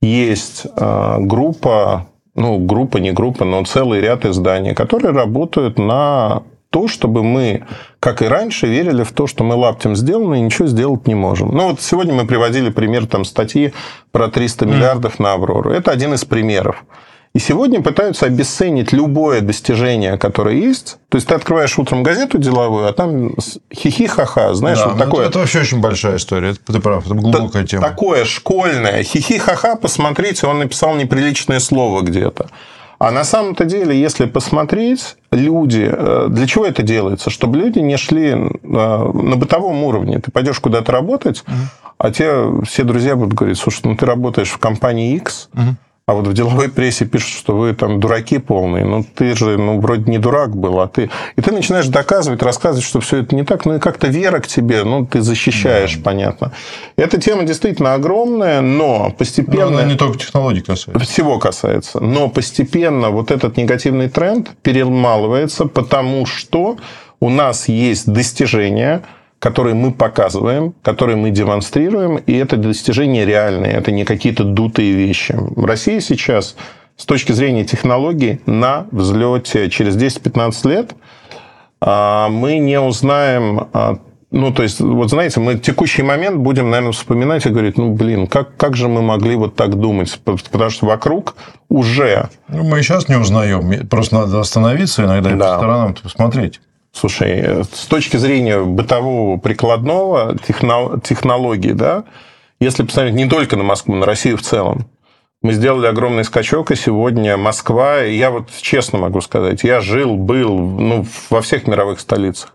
есть 0.00 0.66
э, 0.76 1.16
группа, 1.20 2.06
ну, 2.34 2.58
группа, 2.58 2.98
не 2.98 3.12
группа, 3.12 3.44
но 3.44 3.64
целый 3.64 4.00
ряд 4.00 4.24
изданий, 4.24 4.74
которые 4.74 5.12
работают 5.12 5.78
на 5.78 6.42
то, 6.70 6.88
чтобы 6.88 7.22
мы, 7.22 7.64
как 8.00 8.22
и 8.22 8.26
раньше, 8.26 8.66
верили 8.66 9.02
в 9.02 9.12
то, 9.12 9.26
что 9.26 9.44
мы 9.44 9.54
лаптем 9.54 9.96
сделаны 9.96 10.38
и 10.38 10.42
ничего 10.42 10.68
сделать 10.68 11.06
не 11.06 11.14
можем. 11.14 11.48
Ну, 11.48 11.70
вот 11.70 11.80
сегодня 11.80 12.12
мы 12.12 12.26
приводили 12.26 12.70
пример 12.70 13.06
там, 13.06 13.24
статьи 13.24 13.72
про 14.12 14.28
300 14.28 14.66
миллиардов 14.66 15.18
на 15.18 15.32
«Аврору». 15.32 15.70
Это 15.70 15.90
один 15.90 16.12
из 16.12 16.24
примеров. 16.24 16.84
И 17.36 17.38
сегодня 17.38 17.82
пытаются 17.82 18.24
обесценить 18.24 18.94
любое 18.94 19.42
достижение, 19.42 20.16
которое 20.16 20.54
есть. 20.56 20.96
То 21.10 21.16
есть 21.16 21.28
ты 21.28 21.34
открываешь 21.34 21.78
утром 21.78 22.02
газету 22.02 22.38
деловую, 22.38 22.88
а 22.88 22.94
там 22.94 23.34
хихи-ха-ха, 23.70 24.54
знаешь, 24.54 24.78
Да, 24.78 24.86
вот 24.86 24.94
ну, 24.96 25.04
такое. 25.04 25.26
Это 25.26 25.40
вообще 25.40 25.60
очень 25.60 25.82
большая 25.82 26.16
история. 26.16 26.52
Это, 26.52 26.72
ты 26.72 26.80
прав, 26.80 27.04
это 27.04 27.14
глубокая 27.14 27.64
Та- 27.64 27.68
тема. 27.68 27.82
Такое 27.82 28.24
школьное. 28.24 29.02
Хихи-ха-ха, 29.02 29.76
посмотрите, 29.76 30.46
он 30.46 30.60
написал 30.60 30.94
неприличное 30.96 31.60
слово 31.60 32.00
где-то. 32.00 32.46
А 32.98 33.10
на 33.10 33.22
самом-то 33.22 33.66
деле, 33.66 34.00
если 34.00 34.24
посмотреть, 34.24 35.16
люди... 35.30 35.86
э, 35.92 36.28
Для 36.30 36.46
чего 36.46 36.64
это 36.64 36.82
делается? 36.82 37.28
Чтобы 37.28 37.58
люди 37.58 37.80
не 37.80 37.98
шли 37.98 38.28
э, 38.30 38.36
на 38.62 39.36
бытовом 39.36 39.84
уровне. 39.84 40.20
Ты 40.20 40.30
пойдешь 40.30 40.58
куда-то 40.58 40.90
работать, 40.90 41.44
а 41.98 42.10
те 42.10 42.46
все 42.66 42.84
друзья 42.84 43.14
будут 43.14 43.34
говорить, 43.34 43.58
слушай, 43.58 43.82
ну 43.84 43.94
ты 43.94 44.06
работаешь 44.06 44.48
в 44.48 44.56
компании 44.56 45.16
X, 45.16 45.50
а 46.08 46.14
вот 46.14 46.28
в 46.28 46.32
деловой 46.32 46.68
прессе 46.68 47.04
пишут, 47.04 47.30
что 47.30 47.56
вы 47.56 47.74
там 47.74 47.98
дураки 47.98 48.38
полные. 48.38 48.84
Ну, 48.84 49.02
ты 49.02 49.34
же, 49.34 49.58
ну, 49.58 49.80
вроде 49.80 50.08
не 50.08 50.18
дурак 50.18 50.56
был, 50.56 50.78
а 50.78 50.86
ты... 50.86 51.10
И 51.34 51.40
ты 51.40 51.50
начинаешь 51.50 51.88
доказывать, 51.88 52.42
рассказывать, 52.44 52.84
что 52.84 53.00
все 53.00 53.22
это 53.22 53.34
не 53.34 53.42
так. 53.42 53.64
Ну, 53.64 53.74
и 53.74 53.80
как-то 53.80 54.06
вера 54.06 54.38
к 54.38 54.46
тебе, 54.46 54.84
ну, 54.84 55.04
ты 55.04 55.20
защищаешь, 55.20 56.00
понятно. 56.00 56.52
Эта 56.94 57.20
тема 57.20 57.42
действительно 57.42 57.94
огромная, 57.94 58.60
но 58.60 59.06
Но 59.06 59.10
постепенно... 59.10 59.66
она 59.66 59.82
не 59.82 59.96
только 59.96 60.16
технологий 60.16 60.60
касается. 60.60 61.04
Всего 61.04 61.40
касается. 61.40 61.98
Но 61.98 62.28
постепенно 62.28 63.10
вот 63.10 63.32
этот 63.32 63.56
негативный 63.56 64.08
тренд 64.08 64.50
перемалывается, 64.62 65.64
потому 65.64 66.24
что 66.24 66.76
у 67.18 67.30
нас 67.30 67.66
есть 67.66 68.06
достижения, 68.06 69.02
которые 69.46 69.76
мы 69.76 69.92
показываем, 69.92 70.74
которые 70.82 71.14
мы 71.14 71.30
демонстрируем, 71.30 72.16
и 72.16 72.32
это 72.32 72.56
достижения 72.56 73.24
реальные, 73.24 73.74
это 73.74 73.92
не 73.92 74.04
какие-то 74.04 74.42
дутые 74.42 74.90
вещи. 74.90 75.38
Россия 75.56 76.00
сейчас 76.00 76.56
с 76.96 77.06
точки 77.06 77.30
зрения 77.30 77.64
технологий 77.64 78.40
на 78.44 78.88
взлете 78.90 79.70
через 79.70 79.96
10-15 79.96 80.68
лет 80.68 80.94
а, 81.80 82.28
мы 82.28 82.58
не 82.58 82.80
узнаем 82.80 83.68
а, 83.72 83.98
ну, 84.32 84.52
то 84.52 84.64
есть, 84.64 84.80
вот 84.80 85.10
знаете, 85.10 85.38
мы 85.38 85.54
текущий 85.54 86.02
момент 86.02 86.38
будем, 86.38 86.68
наверное, 86.68 86.90
вспоминать 86.90 87.46
и 87.46 87.48
говорить, 87.48 87.78
ну, 87.78 87.94
блин, 87.94 88.26
как, 88.26 88.56
как 88.56 88.74
же 88.74 88.88
мы 88.88 89.00
могли 89.00 89.36
вот 89.36 89.54
так 89.54 89.76
думать? 89.78 90.18
Потому 90.24 90.70
что 90.70 90.86
вокруг 90.86 91.36
уже... 91.68 92.30
Ну, 92.48 92.64
мы 92.64 92.80
и 92.80 92.82
сейчас 92.82 93.08
не 93.08 93.14
узнаем. 93.14 93.86
Просто 93.86 94.16
надо 94.16 94.40
остановиться 94.40 95.04
иногда 95.04 95.30
и 95.30 95.36
Да. 95.36 95.52
по 95.52 95.58
сторонам 95.58 95.94
посмотреть. 95.94 96.60
Слушай, 96.96 97.40
э, 97.44 97.62
с 97.64 97.84
точки 97.84 98.16
зрения 98.16 98.58
бытового 98.62 99.36
прикладного 99.36 100.34
техно- 100.36 100.98
технологии, 101.02 101.72
да, 101.72 102.04
если 102.58 102.84
посмотреть 102.84 103.14
не 103.14 103.28
только 103.28 103.56
на 103.56 103.64
Москву, 103.64 103.94
на 103.94 104.06
Россию 104.06 104.38
в 104.38 104.42
целом, 104.42 104.86
мы 105.42 105.52
сделали 105.52 105.86
огромный 105.88 106.24
скачок, 106.24 106.70
и 106.70 106.74
сегодня 106.74 107.36
Москва, 107.36 107.98
я 107.98 108.30
вот 108.30 108.48
честно 108.62 108.98
могу 108.98 109.20
сказать, 109.20 109.62
я 109.62 109.80
жил, 109.80 110.16
был 110.16 110.58
ну, 110.58 111.06
во 111.28 111.42
всех 111.42 111.66
мировых 111.66 112.00
столицах. 112.00 112.54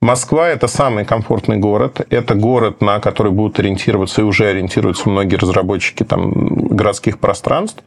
Москва– 0.00 0.48
это 0.50 0.68
самый 0.68 1.04
комфортный 1.04 1.58
город. 1.58 2.00
Это 2.10 2.34
город, 2.34 2.80
на 2.80 3.00
который 3.00 3.32
будут 3.32 3.58
ориентироваться 3.58 4.22
и 4.22 4.24
уже 4.24 4.46
ориентируются 4.46 5.08
многие 5.08 5.36
разработчики 5.36 6.02
там, 6.02 6.32
городских 6.68 7.18
пространств. 7.18 7.82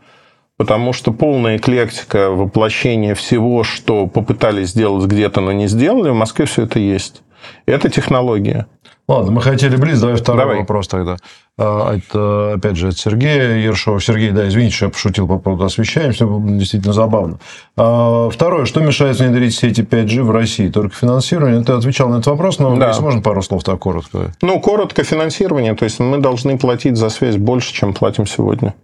Потому 0.60 0.92
что 0.92 1.14
полная 1.14 1.56
эклектика, 1.56 2.32
воплощение 2.32 3.16
всего, 3.16 3.64
что 3.64 4.08
попытались 4.08 4.72
сделать 4.72 5.06
где-то, 5.06 5.40
но 5.40 5.54
не 5.54 5.68
сделали, 5.68 6.10
в 6.10 6.16
Москве 6.16 6.46
все 6.48 6.64
это 6.64 6.80
есть. 6.80 7.22
Это 7.66 7.90
технология. 7.90 8.68
Ладно, 9.08 9.32
мы 9.32 9.42
хотели 9.42 9.76
близ, 9.76 10.00
давай 10.00 10.18
второй 10.18 10.42
Давай. 10.42 10.58
вопрос 10.60 10.88
тогда. 10.88 11.18
А, 11.58 11.96
Это, 11.96 12.54
опять 12.54 12.76
же, 12.78 12.90
от 12.90 12.98
Сергея 12.98 13.56
Ершова. 13.58 14.00
Сергей, 14.00 14.30
да, 14.30 14.48
извините, 14.48 14.76
что 14.76 14.86
я 14.86 14.92
пошутил 14.92 15.28
по 15.28 15.40
поводу 15.40 15.66
освещаемости, 15.66 16.24
было 16.24 16.40
действительно 16.48 16.94
забавно. 16.94 17.40
А, 17.76 18.30
Второе, 18.30 18.66
что 18.66 18.82
мешает 18.82 19.20
внедрить 19.20 19.56
сети 19.56 19.82
5G 19.82 20.22
в 20.22 20.30
России? 20.30 20.70
Только 20.70 20.96
финансирование? 20.96 21.64
Ты 21.64 21.74
отвечал 21.74 22.10
на 22.10 22.16
этот 22.18 22.28
вопрос, 22.28 22.60
но 22.60 22.76
Да. 22.78 22.90
если 22.90 23.02
можно 23.02 23.22
пару 23.24 23.42
слов 23.42 23.64
так 23.64 23.80
коротко. 23.80 24.32
Ну, 24.44 24.60
коротко, 24.62 25.04
финансирование. 25.04 25.74
То 25.74 25.86
есть, 25.86 26.00
мы 26.00 26.20
должны 26.20 26.60
платить 26.60 26.96
за 26.96 27.10
связь 27.10 27.38
больше, 27.38 27.74
чем 27.74 27.94
платим 27.96 28.28
сегодня. 28.28 28.76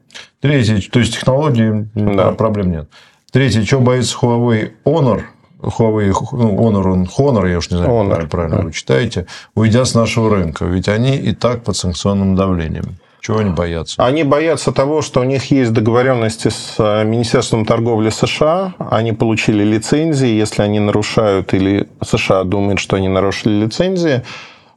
Третье, 0.42 0.82
то 0.92 1.00
есть 1.00 1.14
технологии, 1.14 1.88
Да. 1.94 2.32
проблем 2.32 2.72
нет. 2.72 2.90
Третье, 3.32 3.64
что 3.64 3.80
боится 3.80 4.18
Huawei 4.22 4.72
Honor? 4.86 5.22
Huawei, 5.66 6.14
ну, 6.32 6.56
Honor, 6.58 7.08
Honor, 7.18 7.50
я 7.50 7.58
уж 7.58 7.70
не 7.70 7.78
знаю, 7.78 7.92
Honor, 7.92 8.22
как 8.22 8.30
правильно 8.30 8.58
да. 8.58 8.64
вы 8.64 8.72
читаете, 8.72 9.28
уйдя 9.56 9.86
с 9.86 9.96
нашего 9.96 10.30
рынка. 10.30 10.66
Ведь 10.66 10.88
они 10.88 11.18
и 11.18 11.34
так 11.34 11.64
под 11.64 11.76
санкционным 11.76 12.36
давлением. 12.36 12.98
Чего 13.26 13.40
они 13.40 13.50
боятся? 13.50 14.06
Они 14.06 14.24
боятся 14.24 14.72
того, 14.72 15.02
что 15.02 15.22
у 15.22 15.24
них 15.24 15.50
есть 15.50 15.74
договоренности 15.74 16.50
с 16.50 16.76
э, 16.78 17.04
Министерством 17.06 17.66
торговли 17.66 18.12
США, 18.12 18.76
они 18.78 19.14
получили 19.14 19.64
лицензии, 19.64 20.28
если 20.28 20.62
они 20.62 20.80
нарушают 20.80 21.52
или 21.56 21.88
США 22.04 22.44
думают, 22.44 22.80
что 22.80 22.98
они 22.98 23.08
нарушили 23.08 23.64
лицензии, 23.64 24.22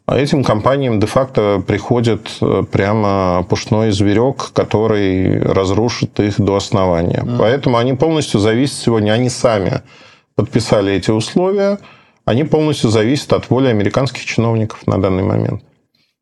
а 0.07 0.17
этим 0.17 0.43
компаниям 0.43 0.99
де-факто 0.99 1.63
приходит 1.67 2.39
э, 2.41 2.63
прямо 2.73 3.45
пушной 3.51 3.91
зверек, 3.91 4.53
который 4.55 5.43
разрушит 5.43 6.19
их 6.19 6.41
до 6.41 6.57
основания. 6.57 7.27
Поэтому 7.39 7.77
они 7.77 7.93
полностью 7.93 8.41
зависят 8.41 8.79
сегодня, 8.79 9.13
они 9.13 9.29
сами 9.29 9.83
подписали 10.39 10.93
эти 10.93 11.11
условия, 11.11 11.81
они 12.25 12.45
полностью 12.45 12.91
зависят 12.91 13.33
от 13.33 13.51
воли 13.51 13.67
американских 13.67 14.25
чиновников 14.25 14.87
на 14.87 15.03
данный 15.03 15.25
момент. 15.25 15.65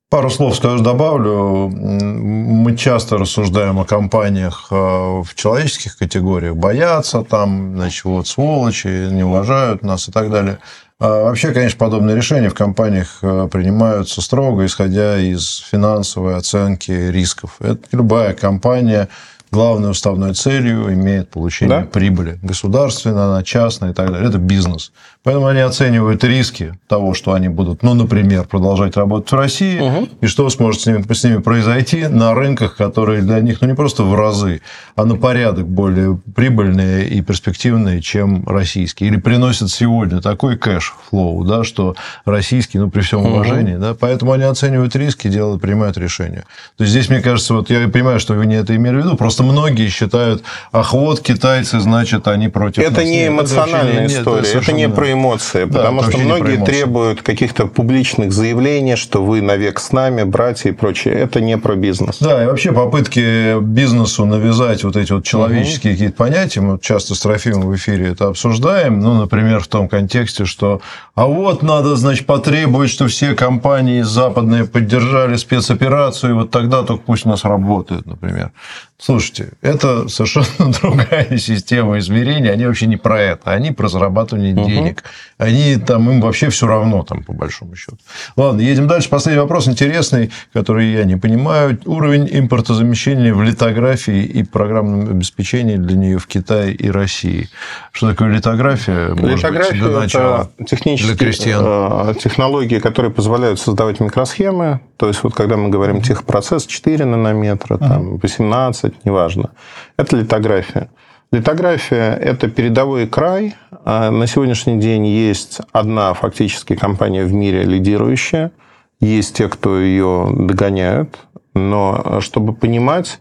Пару 0.08 0.30
слов 0.30 0.56
скажу, 0.56 0.82
добавлю. 0.82 1.68
Мы 1.68 2.76
часто 2.76 3.18
рассуждаем 3.18 3.78
о 3.78 3.84
компаниях 3.84 4.68
э, 4.70 4.74
в 4.74 5.34
человеческих 5.34 5.98
категориях. 5.98 6.56
Боятся 6.56 7.22
там, 7.22 7.76
значит, 7.76 8.04
вот 8.04 8.26
сволочи, 8.26 9.10
не 9.10 9.24
уважают 9.24 9.82
нас 9.82 10.08
и 10.08 10.12
так 10.12 10.30
далее. 10.30 10.60
А 10.98 11.24
вообще, 11.24 11.52
конечно, 11.52 11.78
подобные 11.78 12.16
решения 12.16 12.48
в 12.48 12.54
компаниях 12.54 13.18
э, 13.20 13.48
принимаются 13.52 14.22
строго, 14.22 14.64
исходя 14.64 15.18
из 15.18 15.58
финансовой 15.70 16.36
оценки 16.36 16.92
рисков. 16.92 17.56
Это 17.60 17.82
любая 17.92 18.32
компания 18.32 19.08
главной 19.50 19.90
уставной 19.90 20.34
целью 20.34 20.92
имеет 20.92 21.30
получение 21.30 21.80
Да. 21.80 21.86
прибыли. 21.86 22.38
Государственная, 22.42 23.24
она 23.24 23.42
частная 23.42 23.90
и 23.90 23.94
так 23.94 24.10
далее. 24.10 24.28
Это 24.28 24.38
бизнес. 24.38 24.92
Поэтому 25.26 25.48
они 25.48 25.58
оценивают 25.58 26.22
риски 26.22 26.74
того, 26.86 27.12
что 27.12 27.32
они 27.32 27.48
будут, 27.48 27.82
ну, 27.82 27.94
например, 27.94 28.44
продолжать 28.44 28.96
работать 28.96 29.32
в 29.32 29.34
России, 29.34 29.80
Мгм. 29.80 30.08
и 30.20 30.26
что 30.28 30.48
сможет 30.50 30.82
с 30.82 30.86
ними, 30.86 31.12
с 31.12 31.24
ними 31.24 31.38
произойти 31.38 32.06
на 32.06 32.32
рынках, 32.32 32.76
которые 32.76 33.22
для 33.22 33.40
них, 33.40 33.60
ну, 33.60 33.66
не 33.66 33.74
просто 33.74 34.04
в 34.04 34.14
разы, 34.14 34.60
а 34.94 35.04
на 35.04 35.16
порядок 35.16 35.66
более 35.66 36.16
прибыльные 36.36 37.08
и 37.08 37.22
перспективные, 37.22 38.02
чем 38.02 38.46
российские. 38.46 39.10
Или 39.10 39.16
приносят 39.16 39.70
сегодня 39.70 40.20
такой 40.20 40.56
cash 40.56 40.94
flow, 40.94 41.42
да, 41.44 41.64
что 41.64 41.96
российский, 42.24 42.78
ну, 42.78 42.88
при 42.88 43.00
всем 43.00 43.26
уважении, 43.26 43.74
да, 43.74 43.96
поэтому 43.98 44.30
они 44.30 44.44
оценивают 44.44 44.94
риски, 44.94 45.26
делают, 45.26 45.60
принимают 45.60 45.98
решения. 45.98 46.44
То 46.76 46.84
есть 46.84 46.92
здесь, 46.92 47.08
мне 47.08 47.20
кажется, 47.20 47.52
вот 47.52 47.68
я 47.68 47.88
понимаю, 47.88 48.20
что 48.20 48.34
вы 48.34 48.46
не 48.46 48.54
это 48.54 48.76
имели 48.76 48.94
в 48.94 48.98
виду, 48.98 49.16
просто 49.16 49.42
многие 49.42 49.88
считают, 49.88 50.44
ах, 50.70 50.92
вот 50.92 51.18
китайцы, 51.18 51.80
значит, 51.80 52.28
они 52.28 52.46
против 52.48 52.84
Это 52.84 53.00
нас». 53.00 53.04
не 53.04 53.26
эмоциональная 53.26 54.06
история, 54.06 54.48
это, 54.52 54.70
не 54.70 54.88
про 54.88 55.15
эмоции, 55.16 55.64
Да, 55.64 55.78
потому 55.78 56.02
что 56.02 56.18
многие 56.18 56.64
требуют 56.64 57.22
каких-то 57.22 57.66
публичных 57.66 58.32
заявлений, 58.32 58.96
что 58.96 59.24
вы 59.24 59.42
навек 59.42 59.80
с 59.80 59.92
нами, 59.92 60.22
братья 60.22 60.70
и 60.70 60.72
прочее. 60.72 61.14
Это 61.14 61.40
не 61.40 61.58
про 61.58 61.74
бизнес. 61.74 62.18
Да, 62.20 62.42
и 62.42 62.46
вообще 62.46 62.72
попытки 62.72 63.60
бизнесу 63.60 64.24
навязать 64.24 64.84
вот 64.84 64.96
эти 64.96 65.12
вот 65.12 65.24
человеческие 65.24 65.94
какие-то 65.94 66.16
понятия, 66.16 66.60
мы 66.60 66.78
часто 66.80 67.14
с 67.14 67.20
Трофимом 67.20 67.66
в 67.66 67.74
эфире 67.74 68.08
это 68.08 68.28
обсуждаем, 68.28 69.00
ну, 69.00 69.14
например, 69.14 69.60
в 69.60 69.68
том 69.68 69.88
контексте, 69.88 70.44
что 70.44 70.80
а 71.14 71.26
вот 71.26 71.62
надо, 71.62 71.96
значит, 71.96 72.26
потребовать, 72.26 72.90
что 72.90 73.06
все 73.08 73.34
компании 73.34 74.02
западные 74.02 74.66
поддержали 74.66 75.36
спецоперацию, 75.36 76.30
и 76.30 76.34
вот 76.34 76.50
тогда 76.50 76.82
только 76.82 77.02
пусть 77.04 77.24
у 77.24 77.30
нас 77.30 77.44
работает, 77.44 78.06
например. 78.06 78.52
Слушайте, 78.98 79.52
это 79.60 80.08
совершенно 80.08 80.72
другая 80.82 81.36
система 81.36 81.98
измерения, 81.98 82.52
они 82.52 82.64
вообще 82.66 82.86
не 82.86 82.96
про 82.96 83.20
это, 83.20 83.52
они 83.52 83.70
про 83.72 83.88
зарабатывание 83.88 84.52
денег. 84.52 85.04
Они 85.38 85.76
там, 85.76 86.10
им 86.10 86.20
вообще 86.22 86.48
все 86.48 86.66
равно, 86.66 87.02
там, 87.02 87.22
по 87.22 87.32
большому 87.32 87.76
счету. 87.76 87.98
Ладно, 88.36 88.60
едем 88.60 88.86
дальше. 88.88 89.10
Последний 89.10 89.40
вопрос 89.40 89.68
интересный, 89.68 90.30
который 90.54 90.90
я 90.92 91.04
не 91.04 91.16
понимаю. 91.16 91.78
Уровень 91.84 92.26
импортозамещения 92.30 93.34
в 93.34 93.42
литографии 93.42 94.22
и 94.24 94.42
программном 94.42 95.10
обеспечении 95.10 95.76
для 95.76 95.96
нее 95.96 96.18
в 96.18 96.26
Китае 96.26 96.72
и 96.74 96.90
России. 96.90 97.50
Что 97.92 98.10
такое 98.10 98.28
литография? 98.34 99.08
Может 99.10 99.22
быть, 99.22 99.36
Литография 99.36 99.82
для 99.82 100.00
начала. 100.00 100.50
это 100.58 100.64
технические 100.68 101.14
для 101.14 101.26
крестьян. 101.26 101.62
э, 101.64 102.14
технологии, 102.18 102.78
которые 102.78 103.12
позволяют 103.12 103.60
создавать 103.60 104.00
микросхемы. 104.00 104.80
То 104.96 105.08
есть, 105.08 105.22
вот 105.22 105.34
когда 105.34 105.56
мы 105.58 105.68
говорим 105.68 106.00
техпроцесс 106.00 106.64
4 106.66 107.04
нанометра, 107.04 107.76
там, 107.76 108.16
18, 108.16 109.04
неважно. 109.04 109.50
Это 109.98 110.16
литография. 110.16 110.88
Литография– 111.36 112.14
это 112.22 112.48
передовой 112.48 113.06
край. 113.06 113.56
А 113.84 114.10
На 114.10 114.26
сегодняшний 114.26 114.78
день 114.80 115.06
есть 115.06 115.60
одна 115.70 116.14
фактически 116.14 116.74
компания 116.74 117.24
в 117.26 117.32
мире 117.34 117.62
лидирующая. 117.64 118.52
Есть 119.00 119.36
те, 119.36 119.48
кто 119.48 119.78
ее 119.78 120.28
догоняют. 120.32 121.18
Но 121.52 122.20
чтобы 122.22 122.54
понимать, 122.54 123.20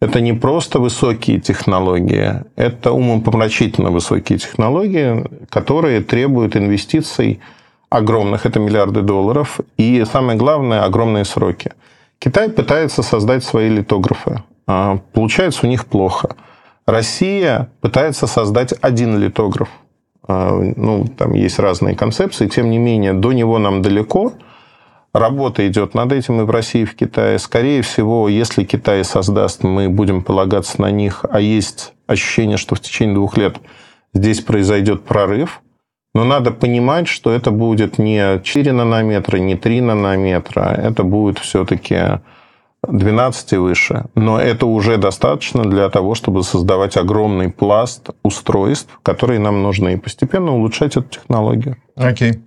это 0.00 0.20
не 0.20 0.32
просто 0.32 0.80
высокие 0.80 1.38
технологии, 1.38 2.42
это 2.56 2.90
умопомрачительно 2.90 3.90
высокие 3.90 4.40
технологии, 4.40 5.24
которые 5.48 6.00
требуют 6.00 6.56
инвестиций 6.56 7.38
огромных, 7.90 8.44
это 8.44 8.58
миллиарды 8.58 9.02
долларов, 9.02 9.60
и 9.76 10.04
самое 10.10 10.36
главное, 10.36 10.82
огромные 10.82 11.24
сроки. 11.24 11.70
Китай 12.18 12.48
пытается 12.48 13.04
создать 13.04 13.44
свои 13.44 13.68
литографы. 13.68 14.42
А, 14.66 14.98
Получается 15.12 15.66
у 15.66 15.68
них 15.68 15.86
плохо. 15.86 16.34
Россия 16.86 17.70
пытается 17.80 18.26
создать 18.26 18.74
один 18.80 19.18
литограф. 19.18 19.68
А, 20.26 20.58
Ну, 20.76 21.06
там 21.06 21.34
есть 21.34 21.58
разные 21.58 21.94
концепции, 21.94 22.48
тем 22.48 22.70
не 22.70 22.78
менее, 22.78 23.12
до 23.12 23.32
него 23.32 23.58
нам 23.58 23.82
далеко. 23.82 24.32
Работа 25.12 25.68
идет 25.68 25.94
над 25.94 26.12
этим 26.12 26.40
и 26.40 26.44
в 26.44 26.50
России, 26.50 26.82
и 26.82 26.86
в 26.86 26.96
Китае. 26.96 27.38
Скорее 27.38 27.82
всего, 27.82 28.28
если 28.28 28.64
Китай 28.64 29.04
создаст, 29.04 29.62
мы 29.62 29.90
будем 29.90 30.22
полагаться 30.22 30.80
на 30.80 30.90
них, 30.90 31.24
а 31.30 31.38
есть 31.38 31.92
ощущение, 32.06 32.56
что 32.56 32.74
в 32.74 32.80
течение 32.80 33.14
двух 33.14 33.36
лет 33.36 33.56
здесь 34.14 34.40
произойдет 34.40 35.04
прорыв. 35.04 35.60
Но 36.14 36.24
надо 36.24 36.50
понимать, 36.50 37.08
что 37.08 37.30
это 37.30 37.50
будет 37.50 37.98
не 37.98 38.40
4 38.42 38.72
нанометра, 38.72 39.36
не 39.38 39.54
3 39.54 39.80
нанометра, 39.82 40.74
это 40.82 41.04
будет 41.04 41.38
все-таки 41.38 42.20
12 42.88 43.52
и 43.52 43.56
выше. 43.56 44.06
Но 44.14 44.40
это 44.40 44.66
уже 44.66 44.96
достаточно 44.96 45.62
для 45.64 45.88
того, 45.88 46.14
чтобы 46.14 46.42
создавать 46.42 46.96
огромный 46.96 47.50
пласт 47.50 48.10
устройств, 48.22 48.98
которые 49.02 49.38
нам 49.38 49.62
нужны, 49.62 49.94
и 49.94 49.96
постепенно 49.96 50.52
улучшать 50.52 50.96
эту 50.96 51.08
технологию. 51.08 51.76
Окей. 51.94 52.40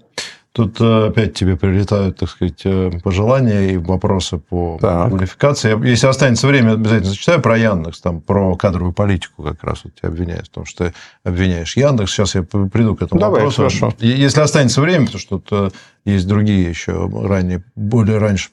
Тут 0.52 0.80
э, 0.80 1.08
опять 1.08 1.34
тебе 1.34 1.58
прилетают, 1.58 2.18
так 2.18 2.30
сказать, 2.30 2.62
э, 2.64 2.90
пожелания 3.04 3.72
и 3.74 3.78
вопросы 3.78 4.38
по 4.38 4.78
Так. 4.80 5.10
квалификации. 5.10 5.86
Если 5.86 6.08
останется 6.08 6.48
время, 6.48 6.74
обязательно 6.74 7.10
зачитаю 7.10 7.42
про 7.42 7.58
Яндекс, 7.58 8.00
там, 8.00 8.22
про 8.22 8.56
кадровую 8.56 8.94
политику 8.94 9.44
как 9.44 9.62
раз 9.66 9.82
вот 9.84 9.96
тебя 9.96 10.08
обвиняют, 10.08 10.48
потому 10.48 10.66
что 10.66 10.86
ты 10.86 10.94
обвиняешь 11.26 11.76
Яндекс. 11.76 12.12
Сейчас 12.12 12.36
я 12.36 12.44
приду 12.44 12.96
к 12.96 13.02
этому 13.02 13.20
Давай, 13.20 13.42
вопросу. 13.42 13.58
хорошо. 13.58 13.94
Если 14.00 14.40
останется 14.40 14.80
время, 14.80 15.08
потому 15.08 15.20
что 15.20 15.40
тут 15.40 15.48
э, 15.52 15.70
есть 16.06 16.26
другие 16.26 16.70
еще 16.70 17.10
ранее, 17.14 17.62
более 17.76 18.18
раньше, 18.18 18.50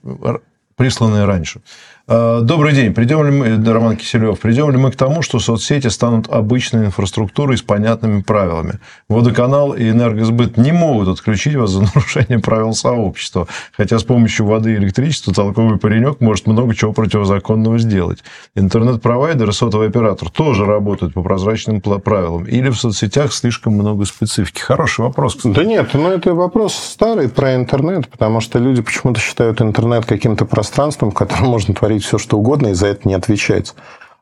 присланные 0.77 1.25
раньше. 1.25 1.61
Э, 2.09 2.41
Добрый 2.43 2.73
день. 2.73 2.93
Придем 2.93 3.25
ли 3.25 3.31
мы, 3.31 3.57
да, 3.57 3.73
Роман 3.73 3.97
Киселев, 3.97 4.39
придем 4.41 4.71
ли 4.71 4.77
мы 4.77 4.91
к 4.91 4.97
тому, 4.97 5.23
что 5.23 5.39
соцсети 5.39 5.87
станут 5.87 6.29
обычной 6.29 6.87
инфраструктурой 6.87 7.57
с 7.57 7.63
понятными 7.63 8.23
правилами? 8.23 8.81
Водоканал 9.09 9.73
и 9.73 9.89
энергосбыт 9.89 10.57
не 10.57 10.73
могут 10.73 11.09
отключить 11.09 11.55
вас 11.55 11.71
за 11.71 11.83
нарушение 11.83 12.41
правил 12.41 12.75
сообщества, 12.75 13.47
хотя 13.77 13.99
с 13.99 14.05
помощью 14.05 14.47
воды 14.47 14.73
и 14.73 14.77
электричества 14.77 15.33
толковый 15.33 15.79
паренек 15.79 16.21
может 16.21 16.47
много 16.47 16.75
чего 16.75 16.93
противозаконного 16.93 17.79
сделать. 17.79 18.19
Интернет-провайдер 18.57 19.49
и 19.49 19.53
сотовый 19.53 19.89
оператор 19.89 20.29
тоже 20.29 20.65
работают 20.65 21.15
по 21.15 21.23
прозрачным 21.23 21.81
правилам. 21.81 22.45
Или 22.45 22.69
в 22.69 22.77
соцсетях 22.77 23.33
слишком 23.33 23.75
много 23.75 24.05
специфики? 24.05 24.61
Хороший 24.61 25.03
вопрос, 25.03 25.37
кстати. 25.37 25.55
Да 25.55 25.65
нет, 25.65 25.91
ну 25.95 26.09
это 26.11 26.35
вопрос 26.35 26.75
старый 26.75 27.29
про 27.29 27.55
интернет, 27.55 28.09
потому 28.09 28.41
что 28.41 28.59
люди 28.59 28.83
почему-то 28.83 29.21
считают 29.21 29.61
интернет 29.63 30.05
каким-то 30.05 30.45
пространством, 30.63 31.11
в 31.11 31.15
котором 31.15 31.47
можно 31.47 31.75
творить 31.75 32.05
все, 32.05 32.19
что 32.19 32.39
угодно, 32.39 32.69
и 32.69 32.75
за 32.75 32.87
это 32.87 33.09
не 33.09 33.15
отвечать. 33.15 33.75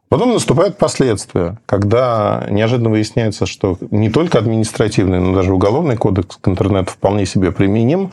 Потом 0.08 0.32
наступают 0.32 0.78
последствия, 0.78 1.58
когда 1.66 2.46
неожиданно 2.48 2.88
выясняется, 2.88 3.44
что 3.44 3.76
не 3.90 4.08
только 4.08 4.38
административный, 4.38 5.20
но 5.20 5.34
даже 5.34 5.52
уголовный 5.52 5.98
кодекс 5.98 6.38
к 6.40 6.48
интернету 6.48 6.92
вполне 6.92 7.26
себе 7.26 7.52
применим. 7.52 8.12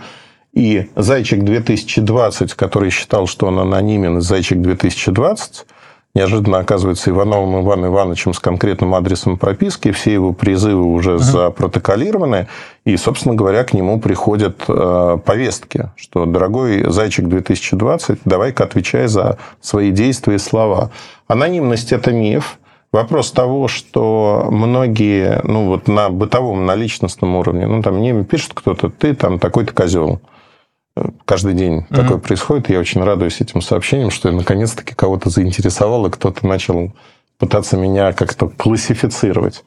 И 0.53 0.89
«Зайчик 0.97 1.39
2020», 1.39 2.53
который 2.55 2.89
считал, 2.89 3.27
что 3.27 3.47
он 3.47 3.59
анонимен, 3.59 4.19
«Зайчик 4.19 4.57
2020», 4.57 5.65
неожиданно 6.17 6.57
оказывается 6.57 7.11
Ивановым 7.11 7.63
Иваном 7.63 7.91
Ивановичем 7.91 8.33
с 8.33 8.39
конкретным 8.39 8.95
адресом 8.95 9.37
прописки, 9.37 9.91
все 9.91 10.13
его 10.13 10.33
призывы 10.33 10.83
уже 10.83 11.19
запротоколированы, 11.19 12.47
и, 12.85 12.97
собственно 12.97 13.35
говоря, 13.35 13.63
к 13.63 13.73
нему 13.73 13.99
приходят 13.99 14.63
э, 14.67 15.17
повестки, 15.23 15.91
что, 15.95 16.25
дорогой 16.25 16.89
зайчик 16.89 17.27
2020, 17.27 18.19
давай-ка 18.25 18.63
отвечай 18.63 19.07
за 19.07 19.37
свои 19.61 19.91
действия 19.91 20.35
и 20.35 20.39
слова. 20.39 20.89
Анонимность– 21.27 21.91
это 21.93 22.11
миф. 22.11 22.57
Вопрос 22.91 23.31
того, 23.31 23.67
что 23.67 24.47
многие, 24.49 25.41
ну 25.43 25.67
вот 25.67 25.87
на 25.87 26.09
бытовом, 26.09 26.65
на 26.65 26.73
личностном 26.73 27.35
уровне, 27.35 27.67
ну 27.67 27.83
там 27.83 27.97
мне 27.97 28.23
пишет 28.23 28.53
кто-то, 28.55 28.89
ты 28.89 29.13
там 29.13 29.37
такой-то 29.37 29.73
козел. 29.73 30.19
Каждый 31.25 31.53
день 31.53 31.79
mm-hmm. 31.79 31.95
такое 31.95 32.17
происходит. 32.17 32.69
Я 32.69 32.79
очень 32.79 33.03
радуюсь 33.03 33.41
этим 33.41 33.61
сообщениям, 33.61 34.11
что 34.11 34.29
я 34.29 34.35
наконец-таки 34.35 34.95
кого-то 34.95 35.29
заинтересовал, 35.29 36.05
и 36.05 36.11
кто-то 36.11 36.45
начал 36.47 36.91
пытаться 37.37 37.77
меня 37.77 38.13
как-то 38.13 38.47
классифицировать. 38.49 39.63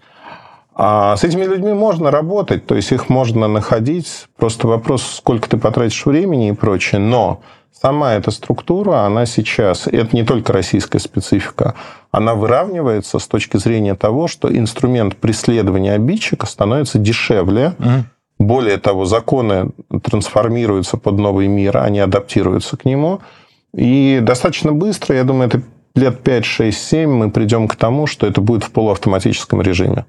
А 0.74 1.16
с 1.16 1.24
этими 1.24 1.44
людьми 1.44 1.72
можно 1.72 2.10
работать, 2.10 2.66
то 2.66 2.74
есть 2.74 2.90
их 2.92 3.08
можно 3.08 3.48
находить. 3.48 4.28
Просто 4.36 4.66
вопрос, 4.66 5.02
сколько 5.02 5.48
ты 5.48 5.58
потратишь 5.58 6.06
времени 6.06 6.48
и 6.48 6.52
прочее. 6.52 7.00
Но 7.00 7.42
сама 7.70 8.14
эта 8.14 8.30
структура, 8.30 9.00
она 9.04 9.26
сейчас, 9.26 9.86
это 9.86 10.16
не 10.16 10.22
только 10.22 10.52
российская 10.52 10.98
специфика, 10.98 11.74
она 12.10 12.34
выравнивается 12.34 13.18
с 13.18 13.26
точки 13.26 13.56
зрения 13.58 13.94
того, 13.94 14.26
что 14.26 14.54
инструмент 14.56 15.16
преследования 15.16 15.92
обидчика 15.92 16.46
становится 16.46 16.98
дешевле. 16.98 17.74
Mm. 17.78 18.02
Более 18.40 18.78
того, 18.78 19.04
законы 19.04 19.70
трансформируются 20.02 20.96
под 20.96 21.18
новый 21.18 21.46
мир, 21.46 21.76
они 21.76 22.00
адаптируются 22.00 22.78
к 22.78 22.86
нему. 22.86 23.20
И 23.74 24.18
достаточно 24.22 24.72
быстро, 24.72 25.14
я 25.14 25.24
думаю, 25.24 25.48
это 25.48 25.62
лет 25.94 26.22
5, 26.22 26.44
6, 26.46 26.88
7 26.88 27.10
мы 27.10 27.30
придем 27.30 27.68
к 27.68 27.76
тому, 27.76 28.06
что 28.06 28.26
это 28.26 28.40
будет 28.40 28.64
в 28.64 28.70
полуавтоматическом 28.70 29.60
режиме. 29.60 30.06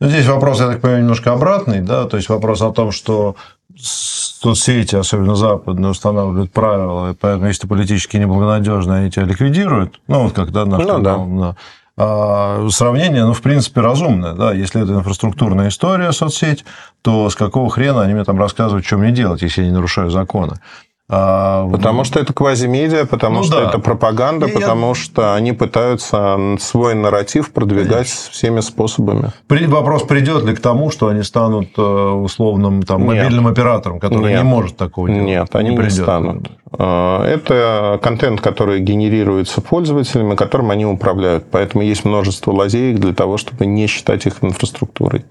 Ну, 0.00 0.08
здесь 0.08 0.26
вопрос, 0.26 0.60
я 0.60 0.68
так 0.68 0.80
понимаю, 0.80 1.02
немножко 1.02 1.32
обратный, 1.32 1.80
да, 1.80 2.06
то 2.06 2.16
есть 2.16 2.30
вопрос 2.30 2.62
о 2.62 2.72
том, 2.72 2.92
что 2.92 3.36
соцсети, 3.78 4.96
особенно 4.96 5.36
западные, 5.36 5.90
устанавливают 5.90 6.52
правила, 6.52 7.10
и 7.10 7.14
поэтому, 7.14 7.46
если 7.46 7.62
ты 7.62 7.68
политически 7.68 8.16
неблагонадежный, 8.16 9.00
они 9.00 9.10
тебя 9.10 9.26
ликвидируют. 9.26 10.00
Ну, 10.08 10.24
вот 10.24 10.32
когда 10.32 10.64
наш 10.64 10.82
ну, 10.82 10.98
да. 11.00 11.16
да. 11.18 11.56
А 11.98 12.68
сравнение, 12.68 13.24
ну, 13.24 13.32
в 13.32 13.40
принципе, 13.40 13.80
разумное. 13.80 14.34
Да? 14.34 14.52
Если 14.52 14.82
это 14.82 14.92
инфраструктурная 14.92 15.68
история, 15.68 16.12
соцсеть, 16.12 16.64
то 17.02 17.30
с 17.30 17.34
какого 17.34 17.70
хрена 17.70 18.02
они 18.02 18.12
мне 18.12 18.24
там 18.24 18.38
рассказывают, 18.38 18.84
что 18.84 18.98
мне 18.98 19.12
делать, 19.12 19.40
если 19.40 19.62
я 19.62 19.68
не 19.68 19.74
нарушаю 19.74 20.10
законы? 20.10 20.60
А, 21.08 21.68
потому 21.70 22.02
что 22.02 22.18
это 22.18 22.32
квазимедиа, 22.32 23.06
потому 23.06 23.38
ну, 23.38 23.42
что 23.44 23.60
да. 23.60 23.68
это 23.68 23.78
пропаганда, 23.78 24.46
и 24.46 24.52
потому 24.52 24.88
я... 24.88 24.94
что 24.94 25.34
они 25.34 25.52
пытаются 25.52 26.36
свой 26.58 26.96
нарратив 26.96 27.52
продвигать 27.52 28.08
Конечно. 28.08 28.32
всеми 28.32 28.60
способами. 28.60 29.30
При... 29.46 29.66
Вопрос, 29.66 30.02
придет 30.02 30.44
ли 30.44 30.54
к 30.54 30.60
тому, 30.60 30.90
что 30.90 31.06
они 31.06 31.22
станут 31.22 31.68
э, 31.78 31.82
условным 31.82 32.82
там, 32.82 33.04
мобильным 33.04 33.46
оператором, 33.46 34.00
который 34.00 34.32
Нет. 34.32 34.42
не 34.42 34.48
может 34.48 34.76
такого 34.76 35.08
делать? 35.08 35.24
Нет, 35.24 35.48
они 35.52 35.70
не, 35.70 35.76
не 35.76 35.90
станут. 35.90 36.50
А, 36.72 37.24
это 37.24 38.00
контент, 38.02 38.40
который 38.40 38.80
генерируется 38.80 39.60
пользователями, 39.60 40.34
которым 40.34 40.72
они 40.72 40.86
управляют. 40.86 41.44
Поэтому 41.52 41.84
есть 41.84 42.04
множество 42.04 42.50
лазеек 42.50 42.98
для 42.98 43.14
того, 43.14 43.36
чтобы 43.36 43.66
не 43.66 43.86
считать 43.86 44.26
их 44.26 44.42
инфраструктурой. 44.42 45.24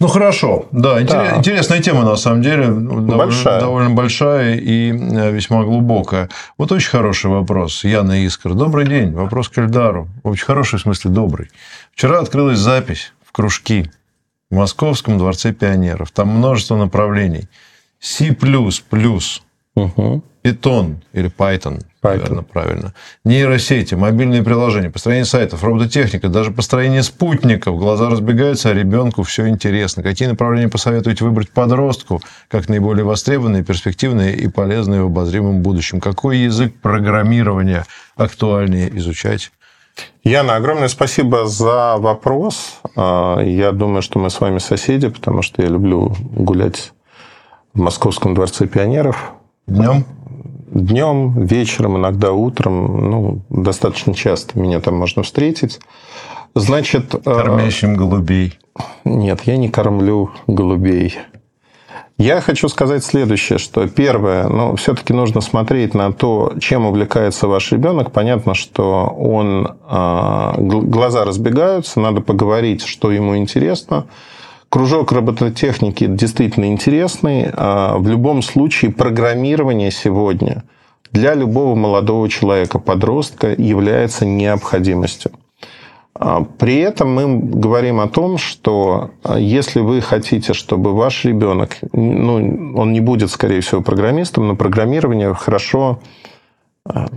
Ну 0.00 0.06
хорошо, 0.06 0.68
да, 0.70 1.00
да. 1.00 1.36
интересная 1.38 1.82
тема 1.82 2.04
на 2.04 2.14
самом 2.14 2.40
деле, 2.40 2.68
большая. 2.70 3.58
довольно 3.58 3.90
большая 3.90 4.54
и 4.54 4.92
э, 4.92 5.32
весьма 5.32 5.64
глубокая. 5.64 6.28
Вот 6.56 6.70
очень 6.70 6.90
хороший 6.90 7.28
вопрос, 7.32 7.82
Яна 7.82 8.24
Искр. 8.24 8.54
Добрый 8.54 8.86
день, 8.86 9.12
вопрос 9.12 9.48
к 9.48 9.58
Эльдару. 9.58 10.08
Очень 10.22 10.44
хороший, 10.44 10.78
в 10.78 10.82
смысле 10.82 11.10
добрый. 11.10 11.50
Вчера 11.92 12.20
открылась 12.20 12.60
запись 12.60 13.12
в 13.24 13.32
кружки 13.32 13.90
в 14.52 14.54
Московском 14.54 15.18
дворце 15.18 15.52
пионеров. 15.52 16.12
Там 16.12 16.28
множество 16.28 16.76
направлений. 16.76 17.48
C++, 17.98 18.36
угу. 19.84 20.22
Python 20.44 20.96
или 21.12 21.30
Python, 21.30 21.82
Python, 22.02 22.18
наверное, 22.18 22.42
правильно. 22.42 22.94
Нейросети, 23.24 23.94
мобильные 23.94 24.42
приложения, 24.42 24.90
построение 24.90 25.24
сайтов, 25.24 25.64
робототехника, 25.64 26.28
даже 26.28 26.50
построение 26.50 27.02
спутников. 27.02 27.76
Глаза 27.78 28.08
разбегаются, 28.08 28.70
а 28.70 28.74
ребенку 28.74 29.22
все 29.22 29.48
интересно. 29.48 30.02
Какие 30.02 30.28
направления 30.28 30.68
посоветуете 30.68 31.24
выбрать 31.24 31.50
подростку, 31.50 32.22
как 32.48 32.68
наиболее 32.68 33.04
востребованные, 33.04 33.64
перспективные 33.64 34.34
и 34.34 34.48
полезные 34.48 35.02
в 35.02 35.06
обозримом 35.06 35.62
будущем? 35.62 36.00
Какой 36.00 36.38
язык 36.38 36.74
программирования 36.80 37.84
актуальнее 38.16 38.96
изучать? 38.98 39.50
Яна, 40.22 40.56
огромное 40.56 40.88
спасибо 40.88 41.46
за 41.46 41.96
вопрос. 41.96 42.80
А, 42.96 43.40
я 43.40 43.72
думаю, 43.72 44.02
что 44.02 44.18
мы 44.18 44.30
с 44.30 44.40
вами 44.40 44.58
соседи, 44.58 45.08
потому 45.08 45.42
что 45.42 45.62
я 45.62 45.68
люблю 45.68 46.14
гулять 46.20 46.92
в 47.74 47.80
Московском 47.80 48.34
дворце 48.34 48.66
пионеров. 48.66 49.34
Днем? 49.68 50.04
Днем, 50.70 51.44
вечером, 51.44 51.98
иногда 51.98 52.32
утром. 52.32 53.10
Ну, 53.10 53.40
достаточно 53.50 54.14
часто 54.14 54.58
меня 54.58 54.80
там 54.80 54.96
можно 54.96 55.22
встретить. 55.22 55.78
Значит... 56.54 57.14
Э, 57.14 57.18
Кормящим 57.18 57.94
голубей. 57.94 58.58
Нет, 59.04 59.42
я 59.44 59.58
не 59.58 59.68
кормлю 59.68 60.30
голубей. 60.46 61.18
Я 62.16 62.40
хочу 62.40 62.68
сказать 62.68 63.04
следующее, 63.04 63.58
что 63.58 63.86
первое, 63.86 64.48
ну, 64.48 64.74
все-таки 64.76 65.12
нужно 65.12 65.42
смотреть 65.42 65.94
на 65.94 66.12
то, 66.12 66.54
чем 66.58 66.86
увлекается 66.86 67.46
ваш 67.46 67.70
ребенок. 67.70 68.10
Понятно, 68.10 68.54
что 68.54 69.04
он, 69.06 69.66
э, 69.66 70.52
глаза 70.58 71.26
разбегаются, 71.26 72.00
надо 72.00 72.22
поговорить, 72.22 72.84
что 72.84 73.12
ему 73.12 73.36
интересно. 73.36 74.06
Кружок 74.68 75.12
робототехники 75.12 76.06
действительно 76.06 76.66
интересный. 76.66 77.48
А 77.52 77.96
в 77.98 78.06
любом 78.06 78.42
случае 78.42 78.92
программирование 78.92 79.90
сегодня 79.90 80.64
для 81.10 81.34
любого 81.34 81.74
молодого 81.74 82.28
человека, 82.28 82.78
подростка, 82.78 83.54
является 83.56 84.26
необходимостью. 84.26 85.32
А 86.14 86.42
при 86.42 86.78
этом 86.78 87.14
мы 87.14 87.38
говорим 87.38 88.00
о 88.00 88.08
том, 88.08 88.38
что 88.38 89.12
а, 89.22 89.38
если 89.38 89.80
вы 89.80 90.00
хотите, 90.00 90.52
чтобы 90.52 90.92
ваш 90.92 91.24
ребенок, 91.24 91.76
ну, 91.92 92.74
он 92.74 92.92
не 92.92 93.00
будет, 93.00 93.30
скорее 93.30 93.60
всего, 93.60 93.82
программистом, 93.82 94.48
но 94.48 94.56
программирование 94.56 95.32
хорошо 95.32 96.00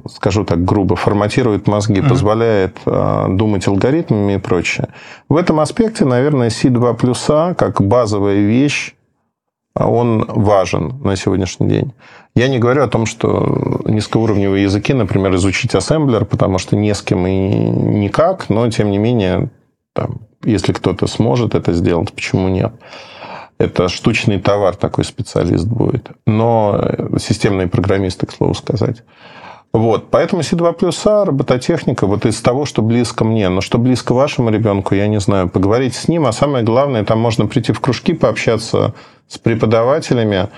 скажу 0.09 0.43
так 0.43 0.63
грубо, 0.63 0.95
форматирует 0.95 1.67
мозги, 1.67 1.99
mm-hmm. 1.99 2.09
позволяет 2.09 2.77
э, 2.85 3.25
думать 3.29 3.67
алгоритмами 3.67 4.33
и 4.33 4.37
прочее. 4.37 4.89
В 5.29 5.35
этом 5.35 5.59
аспекте, 5.59 6.05
наверное, 6.05 6.49
C2 6.49 6.97
плюс 6.97 7.25
А, 7.29 7.53
как 7.53 7.81
базовая 7.81 8.39
вещь, 8.39 8.95
он 9.75 10.25
важен 10.27 10.99
на 11.03 11.15
сегодняшний 11.15 11.67
день. 11.69 11.93
Я 12.35 12.47
не 12.47 12.59
говорю 12.59 12.83
о 12.83 12.87
том, 12.87 13.05
что 13.05 13.81
низкоуровневые 13.85 14.63
языки, 14.63 14.93
например, 14.93 15.35
изучить 15.35 15.75
ассемблер, 15.75 16.25
потому 16.25 16.59
что 16.59 16.75
не 16.75 16.93
с 16.93 17.01
кем 17.01 17.25
и 17.27 17.49
никак, 17.49 18.49
но, 18.49 18.69
тем 18.69 18.91
не 18.91 18.97
менее, 18.97 19.49
там, 19.93 20.21
если 20.43 20.73
кто-то 20.73 21.07
сможет 21.07 21.55
это 21.55 21.73
сделать, 21.73 22.13
почему 22.13 22.49
нет? 22.49 22.73
Это 23.57 23.89
штучный 23.89 24.39
товар 24.39 24.75
такой 24.75 25.05
специалист 25.05 25.67
будет. 25.67 26.09
Но 26.25 26.79
э, 26.81 27.17
системные 27.19 27.67
программисты, 27.67 28.25
к 28.25 28.31
слову 28.31 28.53
сказать. 28.55 29.03
Вот, 29.73 30.09
поэтому 30.11 30.41
C2 30.41 30.73
плюс 30.73 31.01
А, 31.05 31.23
робототехника, 31.23 32.05
вот 32.05 32.25
из 32.25 32.41
того, 32.41 32.65
что 32.65 32.81
близко 32.81 33.23
мне, 33.23 33.47
но 33.47 33.61
что 33.61 33.77
близко 33.77 34.13
вашему 34.13 34.49
ребенку, 34.49 34.95
я 34.95 35.07
не 35.07 35.19
знаю, 35.21 35.47
поговорить 35.47 35.95
с 35.95 36.09
ним, 36.09 36.25
а 36.25 36.33
самое 36.33 36.63
главное, 36.63 37.05
там 37.05 37.19
можно 37.19 37.47
прийти 37.47 37.71
в 37.71 37.79
кружки, 37.79 38.13
пообщаться 38.13 38.93
с 39.29 39.37
преподавателями, 39.37 40.49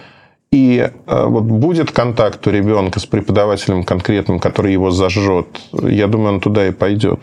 и 0.51 0.79
э, 0.79 1.25
вот 1.25 1.43
будет 1.43 1.91
контакт 1.91 2.45
у 2.47 2.49
ребенка 2.49 2.99
с 2.99 3.05
преподавателем 3.05 3.83
конкретным, 3.83 4.39
который 4.39 4.73
его 4.73 4.89
зажжет, 4.89 5.47
я 5.71 6.07
думаю, 6.07 6.35
он 6.35 6.39
туда 6.39 6.67
и 6.67 6.71
пойдет. 6.71 7.19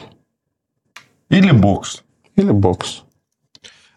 Или 1.28 1.50
бокс. 1.50 2.04
Или 2.36 2.52
бокс. 2.52 3.02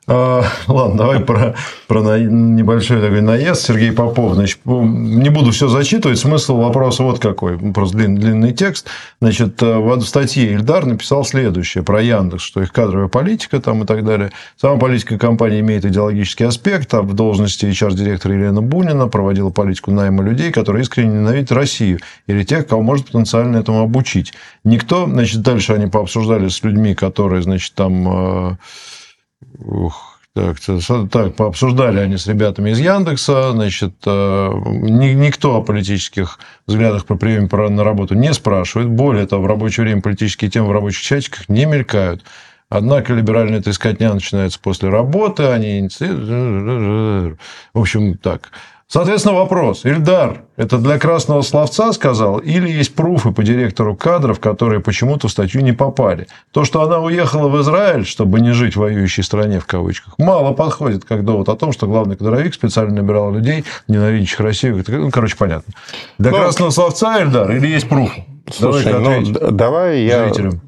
А, 0.06 0.44
ладно, 0.68 0.98
давай 0.98 1.22
про, 1.22 1.56
про 1.88 2.18
небольшой 2.18 3.02
такой 3.02 3.22
наезд. 3.22 3.62
Сергей 3.62 3.94
Попов. 3.94 4.34
Значит, 4.34 4.60
не 4.66 5.30
буду 5.30 5.52
все 5.52 5.70
зачитывать. 5.70 6.20
Смысл 6.20 6.58
вопроса 6.58 7.04
вот 7.04 7.20
какой. 7.20 7.58
Просто 7.58 7.98
длинный, 7.98 8.20
длинный 8.20 8.52
текст. 8.52 8.88
Значит, 9.22 9.64
э, 9.64 9.78
в 9.78 10.02
статье 10.02 10.52
Ильдар 10.52 10.86
написал 10.86 11.24
следующее 11.24 11.84
про 11.86 12.02
Яндекс, 12.02 12.44
что 12.44 12.62
их 12.62 12.74
кадровая 12.74 13.08
политика 13.08 13.62
там 13.62 13.84
и 13.84 13.86
так 13.86 14.04
далее. 14.04 14.32
Сама 14.58 14.78
политика 14.78 15.18
компании 15.18 15.62
имеет 15.62 15.86
идеологический 15.86 16.44
аспект. 16.44 16.94
А 16.94 17.02
в 17.02 17.14
должности 17.14 17.66
HR-директора 17.66 18.36
Елена 18.36 18.62
Бунина 18.62 19.08
проводила 19.08 19.52
политику 19.52 19.92
найма 19.92 20.22
людей, 20.22 20.52
которые 20.52 20.84
искренне 20.84 21.20
ненавидят 21.20 21.54
Россию 21.54 22.00
или 22.28 22.44
тех, 22.44 22.68
кого 22.68 22.82
может 22.82 23.06
потенциально 23.06 23.56
этому 23.56 23.82
обучить. 23.82 24.34
Никто, 24.66 25.06
значит, 25.06 25.42
дальше 25.42 25.72
они 25.72 25.88
пообсуждали 25.88 26.50
с 26.50 26.62
людьми, 26.62 26.94
которые, 26.94 27.42
значит, 27.42 27.74
там 27.74 28.52
э, 28.52 28.56
Ух, 29.60 30.20
так, 30.34 30.58
так, 31.12 31.36
пообсуждали 31.36 32.00
они 32.00 32.18
с 32.18 32.26
ребятами 32.26 32.72
из 32.72 32.80
Яндекса, 32.80 33.52
значит, 33.52 33.94
э, 34.06 34.52
никто 34.64 35.58
о 35.58 35.62
политических 35.62 36.40
взглядах 36.66 37.06
по 37.06 37.16
приеме 37.16 37.48
на 37.70 37.84
работу 37.84 38.16
не 38.16 38.34
спрашивает. 38.34 38.90
Более 38.90 39.28
того, 39.28 39.44
в 39.44 39.48
рабочее 39.48 39.84
время 39.84 40.02
политические 40.02 40.50
темы 40.50 40.70
в 40.70 40.72
рабочих 40.72 41.02
чатиках 41.02 41.50
не 41.50 41.66
мелькают. 41.66 42.24
Однако 42.70 43.14
либеральная 43.14 43.62
трескотня 43.62 44.12
начинается 44.12 44.60
после 44.60 44.90
работы, 44.90 45.44
они... 45.44 45.88
В 46.00 47.80
общем, 47.80 48.18
так. 48.18 48.50
Соответственно, 48.94 49.34
вопрос. 49.34 49.86
Ильдар, 49.86 50.44
это 50.56 50.78
для 50.78 51.00
красного 51.00 51.42
словца 51.42 51.92
сказал, 51.94 52.38
или 52.38 52.70
есть 52.70 52.94
пруфы 52.94 53.32
по 53.32 53.42
директору 53.42 53.96
кадров, 53.96 54.40
которые 54.40 54.82
почему-то 54.82 55.28
в 55.28 55.32
статью 55.32 55.62
не 55.62 55.72
попали? 55.72 56.28
То, 56.52 56.64
что 56.64 56.84
она 56.84 57.00
уехала 57.00 57.48
в 57.48 57.60
Израиль, 57.60 58.06
чтобы 58.06 58.40
не 58.40 58.52
жить 58.52 58.76
в 58.76 58.82
воюющей 58.82 59.24
стране, 59.24 59.60
в 59.60 59.66
кавычках, 59.66 60.14
мало 60.20 60.54
подходит 60.54 61.06
как 61.06 61.26
довод 61.26 61.50
о 61.50 61.56
том, 61.56 61.72
что 61.72 61.88
главный 61.88 62.16
кадровик 62.18 62.54
специально 62.54 62.94
набирал 62.94 63.34
людей, 63.34 63.66
ненавидящих 63.88 64.40
Россию. 64.42 64.84
Ну, 64.88 65.10
короче, 65.10 65.38
понятно. 65.38 65.74
Для 66.20 66.30
Но... 66.30 66.38
красного 66.38 66.70
словца, 66.70 67.20
Ильдар, 67.20 67.52
или 67.52 67.66
есть 67.66 67.90
пруфы? 67.90 68.26
Слушай, 68.52 68.92
давай, 68.92 69.22
ну, 69.22 69.52
давай 69.52 70.02
я... 70.04 70.26
Зрителям 70.26 70.62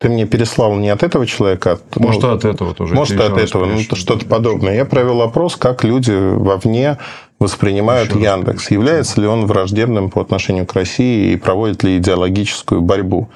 ты 0.00 0.08
мне 0.08 0.24
переслал 0.24 0.76
не 0.76 0.88
от 0.88 1.02
этого 1.02 1.26
человека, 1.26 1.78
а 1.94 2.00
может, 2.00 2.22
ну, 2.22 2.32
от 2.32 2.46
этого 2.46 2.74
тоже. 2.74 2.94
Может, 2.94 3.20
от 3.20 3.36
этого, 3.36 3.66
ну, 3.66 3.80
что-то 3.80 4.24
подобное. 4.24 4.74
Я 4.74 4.86
провел 4.86 5.20
опрос, 5.20 5.56
как 5.56 5.84
люди 5.84 6.12
вовне 6.12 6.96
воспринимают 7.40 8.14
Еще 8.14 8.22
Яндекс. 8.22 8.64
Раз. 8.64 8.70
Является 8.70 9.20
ли 9.20 9.26
он 9.26 9.46
враждебным 9.46 10.10
по 10.10 10.20
отношению 10.20 10.66
к 10.66 10.74
России 10.74 11.32
и 11.32 11.36
проводит 11.36 11.82
ли 11.82 11.96
идеологическую 11.96 12.82
борьбу? 12.82 13.28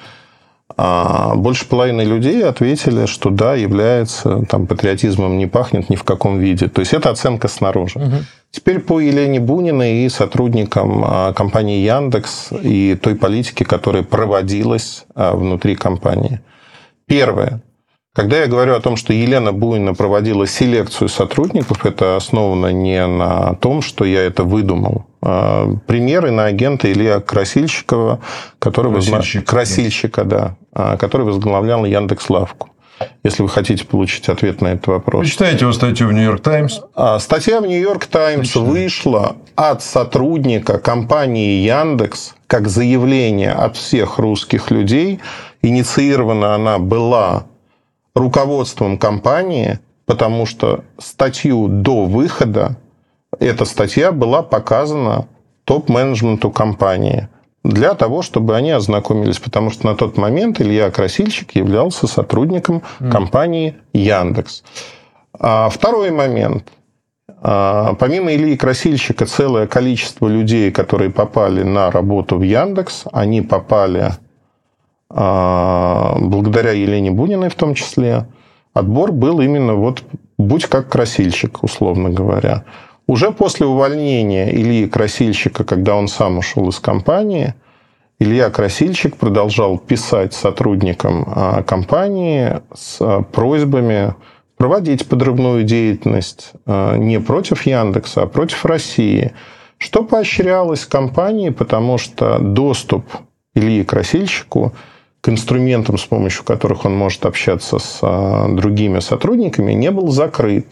А 0.77 1.35
больше 1.35 1.67
половины 1.67 2.01
людей 2.01 2.43
ответили, 2.43 3.05
что 3.05 3.29
да, 3.29 3.55
является, 3.55 4.45
там 4.49 4.67
патриотизмом 4.67 5.37
не 5.37 5.45
пахнет 5.45 5.89
ни 5.89 5.95
в 5.95 6.03
каком 6.03 6.39
виде. 6.39 6.67
То 6.67 6.81
есть 6.81 6.93
это 6.93 7.09
оценка 7.09 7.47
снаружи. 7.47 7.99
Угу. 7.99 8.15
Теперь 8.51 8.79
по 8.79 8.99
Елене 8.99 9.39
Буниной 9.39 10.05
и 10.05 10.09
сотрудникам 10.09 11.03
а, 11.05 11.33
компании 11.33 11.85
Яндекс 11.85 12.49
и 12.61 12.95
той 12.95 13.15
политики, 13.15 13.63
которая 13.63 14.03
проводилась 14.03 15.05
а, 15.13 15.35
внутри 15.35 15.75
компании. 15.75 16.41
Первое. 17.05 17.61
Когда 18.15 18.37
я 18.37 18.47
говорю 18.47 18.75
о 18.75 18.79
том, 18.79 18.95
что 18.95 19.11
Елена 19.11 19.51
Буйна 19.51 19.93
проводила 19.93 20.47
селекцию 20.47 21.09
сотрудников, 21.09 21.85
это 21.85 22.15
основано 22.15 22.71
не 22.71 23.05
на 23.05 23.55
том, 23.55 23.81
что 23.81 24.05
я 24.05 24.21
это 24.21 24.45
выдумал. 24.45 25.05
А, 25.21 25.69
примеры 25.85 26.31
на 26.31 26.45
агента 26.45 26.89
Илья 26.89 27.19
Красильщикова, 27.19 28.21
который 28.57 28.93
Красильщик, 28.93 29.15
возглав... 29.17 29.45
Красильщика, 29.45 30.23
да, 30.23 30.55
а, 30.71 30.95
который 30.95 31.25
возглавлял 31.25 31.83
Яндекс.Лавку. 31.83 32.69
Если 33.25 33.43
вы 33.43 33.49
хотите 33.49 33.83
получить 33.85 34.29
ответ 34.29 34.61
на 34.61 34.67
этот 34.67 34.87
вопрос. 34.87 35.25
Вы 35.25 35.29
читаете 35.29 35.65
его 35.65 35.73
статью 35.73 36.07
в 36.07 36.13
«Нью-Йорк 36.13 36.41
Таймс»? 36.41 36.79
А, 36.95 37.19
статья 37.19 37.59
в 37.59 37.67
«Нью-Йорк 37.67 38.05
Таймс» 38.05 38.55
вышла 38.55 39.35
от 39.55 39.83
сотрудника 39.83 40.79
компании 40.79 41.65
Яндекс 41.65 42.33
как 42.47 42.69
заявление 42.69 43.51
от 43.51 43.75
всех 43.75 44.19
русских 44.19 44.71
людей. 44.71 45.19
Инициирована 45.61 46.55
она 46.55 46.79
была 46.79 47.47
руководством 48.15 48.97
компании, 48.97 49.79
потому 50.05 50.45
что 50.45 50.83
статью 50.97 51.67
до 51.67 52.05
выхода 52.05 52.77
эта 53.39 53.65
статья 53.65 54.11
была 54.11 54.41
показана 54.41 55.27
топ-менеджменту 55.65 56.49
компании 56.51 57.27
для 57.63 57.95
того, 57.95 58.21
чтобы 58.21 58.55
они 58.55 58.71
ознакомились, 58.71 59.39
потому 59.39 59.71
что 59.71 59.87
на 59.87 59.95
тот 59.95 60.17
момент 60.17 60.61
Илья 60.61 60.91
Красильщик 60.91 61.55
являлся 61.55 62.07
сотрудником 62.07 62.83
компании 63.11 63.75
Яндекс. 63.93 64.63
А 65.37 65.69
второй 65.69 66.11
момент. 66.11 66.71
А, 67.41 67.95
помимо 67.95 68.33
Ильи 68.33 68.55
Красильщика, 68.55 69.25
целое 69.25 69.67
количество 69.67 70.27
людей, 70.27 70.71
которые 70.71 71.09
попали 71.09 71.63
на 71.63 71.91
работу 71.91 72.37
в 72.37 72.43
Яндекс, 72.43 73.05
они 73.11 73.41
попали 73.41 74.11
благодаря 75.15 76.71
Елене 76.71 77.09
Буниной 77.09 77.49
в 77.49 77.55
том 77.55 77.73
числе, 77.73 78.27
отбор 78.73 79.13
был 79.13 79.39
именно 79.39 79.75
вот 79.75 80.03
будь 80.37 80.65
как 80.65 80.89
красильщик, 80.89 81.63
условно 81.63 82.09
говоря. 82.09 82.65
Уже 83.07 83.31
после 83.31 83.65
увольнения 83.65 84.53
Ильи 84.53 84.87
Красильщика, 84.87 85.63
когда 85.63 85.95
он 85.95 86.07
сам 86.07 86.39
ушел 86.39 86.67
из 86.69 86.79
компании, 86.79 87.53
Илья 88.19 88.49
Красильщик 88.49 89.15
продолжал 89.15 89.77
писать 89.77 90.33
сотрудникам 90.33 91.25
а, 91.27 91.63
компании 91.63 92.61
с 92.73 92.97
а, 92.99 93.21
просьбами 93.21 94.15
проводить 94.57 95.07
подрывную 95.07 95.65
деятельность 95.65 96.53
не 96.65 97.19
против 97.19 97.65
Яндекса, 97.65 98.21
а 98.21 98.25
против 98.25 98.65
России, 98.65 99.33
что 99.77 100.01
поощрялось 100.01 100.85
компанией, 100.85 101.51
потому 101.51 101.97
что 101.97 102.39
доступ 102.39 103.05
Ильи 103.53 103.83
Красильщику– 103.83 104.73
к 105.25 105.29
инструментам, 105.29 105.97
с 105.97 106.03
помощью 106.03 106.43
которых 106.43 106.85
он 106.85 106.95
может 106.95 107.25
общаться 107.25 107.79
с 107.79 107.97
а, 108.03 108.47
другими 108.47 108.99
сотрудниками, 108.99 109.73
не 109.73 109.89
был 109.89 110.09
закрыт. 110.09 110.67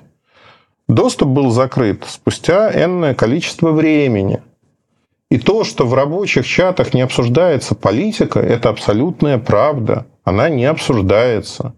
Доступ 0.88 1.30
был 1.30 1.50
закрыт 1.50 2.04
спустя 2.08 2.72
энное 2.72 3.16
количество 3.16 3.72
времени. 3.72 4.44
И 5.32 5.40
то, 5.40 5.64
что 5.64 5.88
в 5.88 5.96
рабочих 5.96 6.46
чатах 6.46 6.94
не 6.94 7.02
обсуждается 7.02 7.74
политика, 7.74 8.40
это 8.40 8.70
абсолютная 8.70 9.40
правда. 9.40 10.06
Она 10.24 10.50
не 10.50 10.66
обсуждается. 10.66 11.74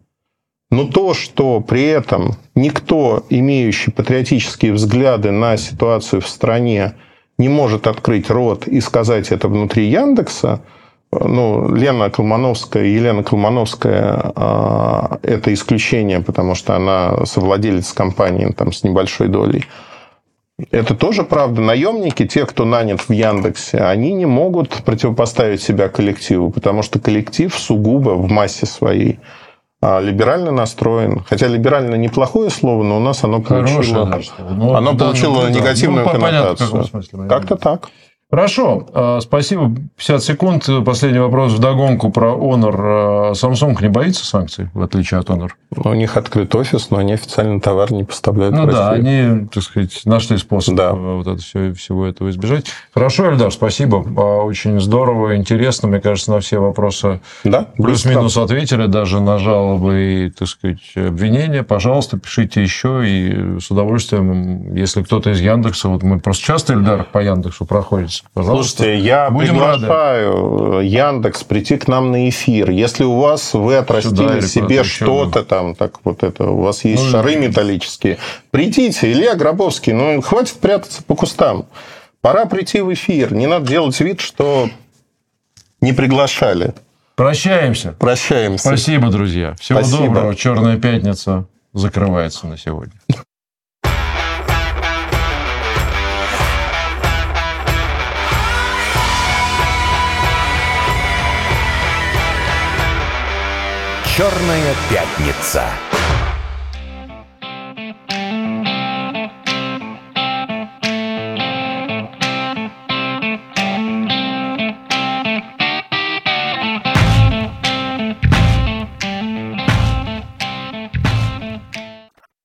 Но 0.70 0.86
то, 0.86 1.14
что 1.14 1.62
при 1.62 1.86
этом 1.86 2.34
никто, 2.56 3.26
имеющий 3.30 3.92
патриотические 3.92 4.74
взгляды 4.74 5.32
на 5.32 5.56
ситуацию 5.56 6.22
в 6.22 6.28
стране, 6.28 6.96
не 7.38 7.48
может 7.48 7.88
открыть 7.88 8.30
рот 8.30 8.68
и 8.68 8.82
сказать 8.82 9.32
это 9.32 9.48
внутри 9.48 9.88
Яндекса– 9.88 10.60
ну, 11.12 11.74
Лена 11.74 12.10
Колмановская, 12.10 12.84
Елена 12.84 13.24
Колмановская 13.24 14.34
э, 14.36 15.18
это 15.24 15.54
исключение, 15.54 16.20
потому 16.20 16.56
что 16.56 16.76
она 16.76 17.26
совладелец 17.26 17.94
компании 17.94 18.52
там, 18.52 18.72
с 18.72 18.84
небольшой 18.84 19.28
долей. 19.28 19.66
Это 20.72 20.96
тоже 20.96 21.24
правда. 21.24 21.62
Наемники, 21.62 22.26
те, 22.26 22.46
кто 22.46 22.64
нанят 22.64 23.02
в 23.02 23.12
Яндексе, 23.12 23.80
они 23.80 24.14
не 24.14 24.26
могут 24.26 24.70
противопоставить 24.70 25.62
себя 25.62 25.90
коллективу, 25.90 26.50
потому 26.50 26.82
что 26.82 27.00
коллектив 27.00 27.54
сугубо 27.54 28.12
в 28.12 28.32
массе 28.32 28.66
своей 28.66 29.20
а, 29.82 30.00
либерально 30.00 30.52
настроен. 30.52 31.24
Хотя 31.28 31.48
либерально 31.48 31.96
неплохое 31.96 32.50
слово, 32.50 32.84
но 32.84 32.98
у 32.98 33.00
нас 33.02 33.24
оно 33.26 33.42
получило, 33.42 34.06
Хорошее, 34.06 34.34
да, 34.50 34.78
оно 34.78 34.98
получило 34.98 35.44
да, 35.44 35.50
негативную 35.50 36.06
ну, 36.06 36.12
коннотацию. 36.12 36.86
Как-то 37.28 37.58
так. 37.58 37.90
Хорошо, 38.32 38.88
а, 38.92 39.20
спасибо. 39.22 39.72
50 39.98 40.24
секунд. 40.24 40.70
Последний 40.84 41.20
вопрос 41.20 41.54
в 41.54 41.60
догонку 41.60 42.10
про 42.10 42.32
Honor. 42.32 42.76
А, 42.78 43.32
Samsung 43.34 43.80
не 43.82 43.88
боится 43.88 44.26
санкций, 44.26 44.70
в 44.74 44.82
отличие 44.82 45.20
от 45.20 45.30
Honor? 45.30 45.50
У 45.76 45.94
них 45.94 46.18
открыт 46.18 46.56
офис, 46.56 46.90
но 46.90 46.98
они 46.98 47.14
официально 47.14 47.62
товар 47.62 47.92
не 47.92 48.04
поставляют 48.04 48.56
ну, 48.56 48.66
в 48.66 48.72
да, 48.72 48.92
они, 48.92 49.48
так 49.54 49.62
сказать, 49.62 50.02
нашли 50.06 50.38
способ 50.38 50.76
да. 50.76 50.94
вот 50.94 51.28
это 51.28 51.42
все, 51.42 51.74
всего 51.74 52.08
этого 52.08 52.32
избежать. 52.32 52.66
Хорошо, 52.94 53.30
Эльдар, 53.30 53.52
спасибо. 53.52 53.98
Очень 53.98 54.80
здорово, 54.80 55.36
интересно. 55.36 55.88
Мне 55.88 56.00
кажется, 56.00 56.32
на 56.32 56.40
все 56.40 56.58
вопросы 56.58 57.22
да, 57.44 57.68
плюс-минус 57.78 58.38
ответили, 58.38 58.88
даже 58.88 59.20
на 59.20 59.38
жалобы 59.38 60.02
и, 60.02 60.30
так 60.32 60.48
сказать, 60.48 60.82
обвинения. 60.96 61.62
Пожалуйста, 61.62 62.18
пишите 62.18 62.64
еще, 62.64 63.04
и 63.06 63.60
с 63.60 63.70
удовольствием, 63.70 64.74
если 64.74 65.04
кто-то 65.04 65.30
из 65.30 65.42
Яндекса, 65.42 65.90
вот 65.90 66.02
мы 66.02 66.20
просто 66.20 66.44
часто, 66.44 66.74
Эльдар, 66.74 67.04
по 67.04 67.20
Яндексу 67.20 67.66
проходит 67.66 68.15
Пожалуйста. 68.34 68.84
Слушайте, 68.84 69.06
я 69.06 69.30
Будем 69.30 69.52
приглашаю 69.52 70.72
рады. 70.72 70.86
Яндекс 70.86 71.44
прийти 71.44 71.78
к 71.78 71.88
нам 71.88 72.12
на 72.12 72.30
эфир. 72.30 72.70
Если 72.70 73.04
у 73.04 73.18
вас 73.18 73.54
вы 73.54 73.76
отрастили 73.76 74.40
себе 74.42 74.84
что-то 74.84 75.44
там, 75.44 75.76
так 75.76 76.00
вот 76.04 76.24
это, 76.24 76.50
у 76.50 76.62
вас 76.62 76.84
есть 76.86 77.04
ну, 77.04 77.10
шары 77.10 77.36
металлические, 77.36 78.18
придите. 78.52 79.12
Илья 79.12 79.36
Гробовский, 79.36 79.94
ну, 79.94 80.22
хватит 80.22 80.56
прятаться 80.56 81.04
по 81.04 81.16
кустам. 81.16 81.66
Пора 82.22 82.46
прийти 82.46 82.82
в 82.82 82.92
эфир. 82.94 83.34
Не 83.34 83.48
надо 83.48 83.68
делать 83.68 84.00
вид, 84.00 84.20
что 84.20 84.70
не 85.82 85.94
приглашали. 85.94 86.74
Прощаемся. 87.16 87.94
Прощаемся. 87.94 88.68
Спасибо, 88.68 89.10
друзья. 89.10 89.56
Всего 89.60 89.80
Спасибо. 89.80 90.06
доброго. 90.06 90.36
Черная 90.36 90.78
пятница 90.78 91.46
закрывается 91.74 92.48
на 92.48 92.58
сегодня. 92.58 92.94
«Черная 104.16 104.74
пятница». 104.90 105.95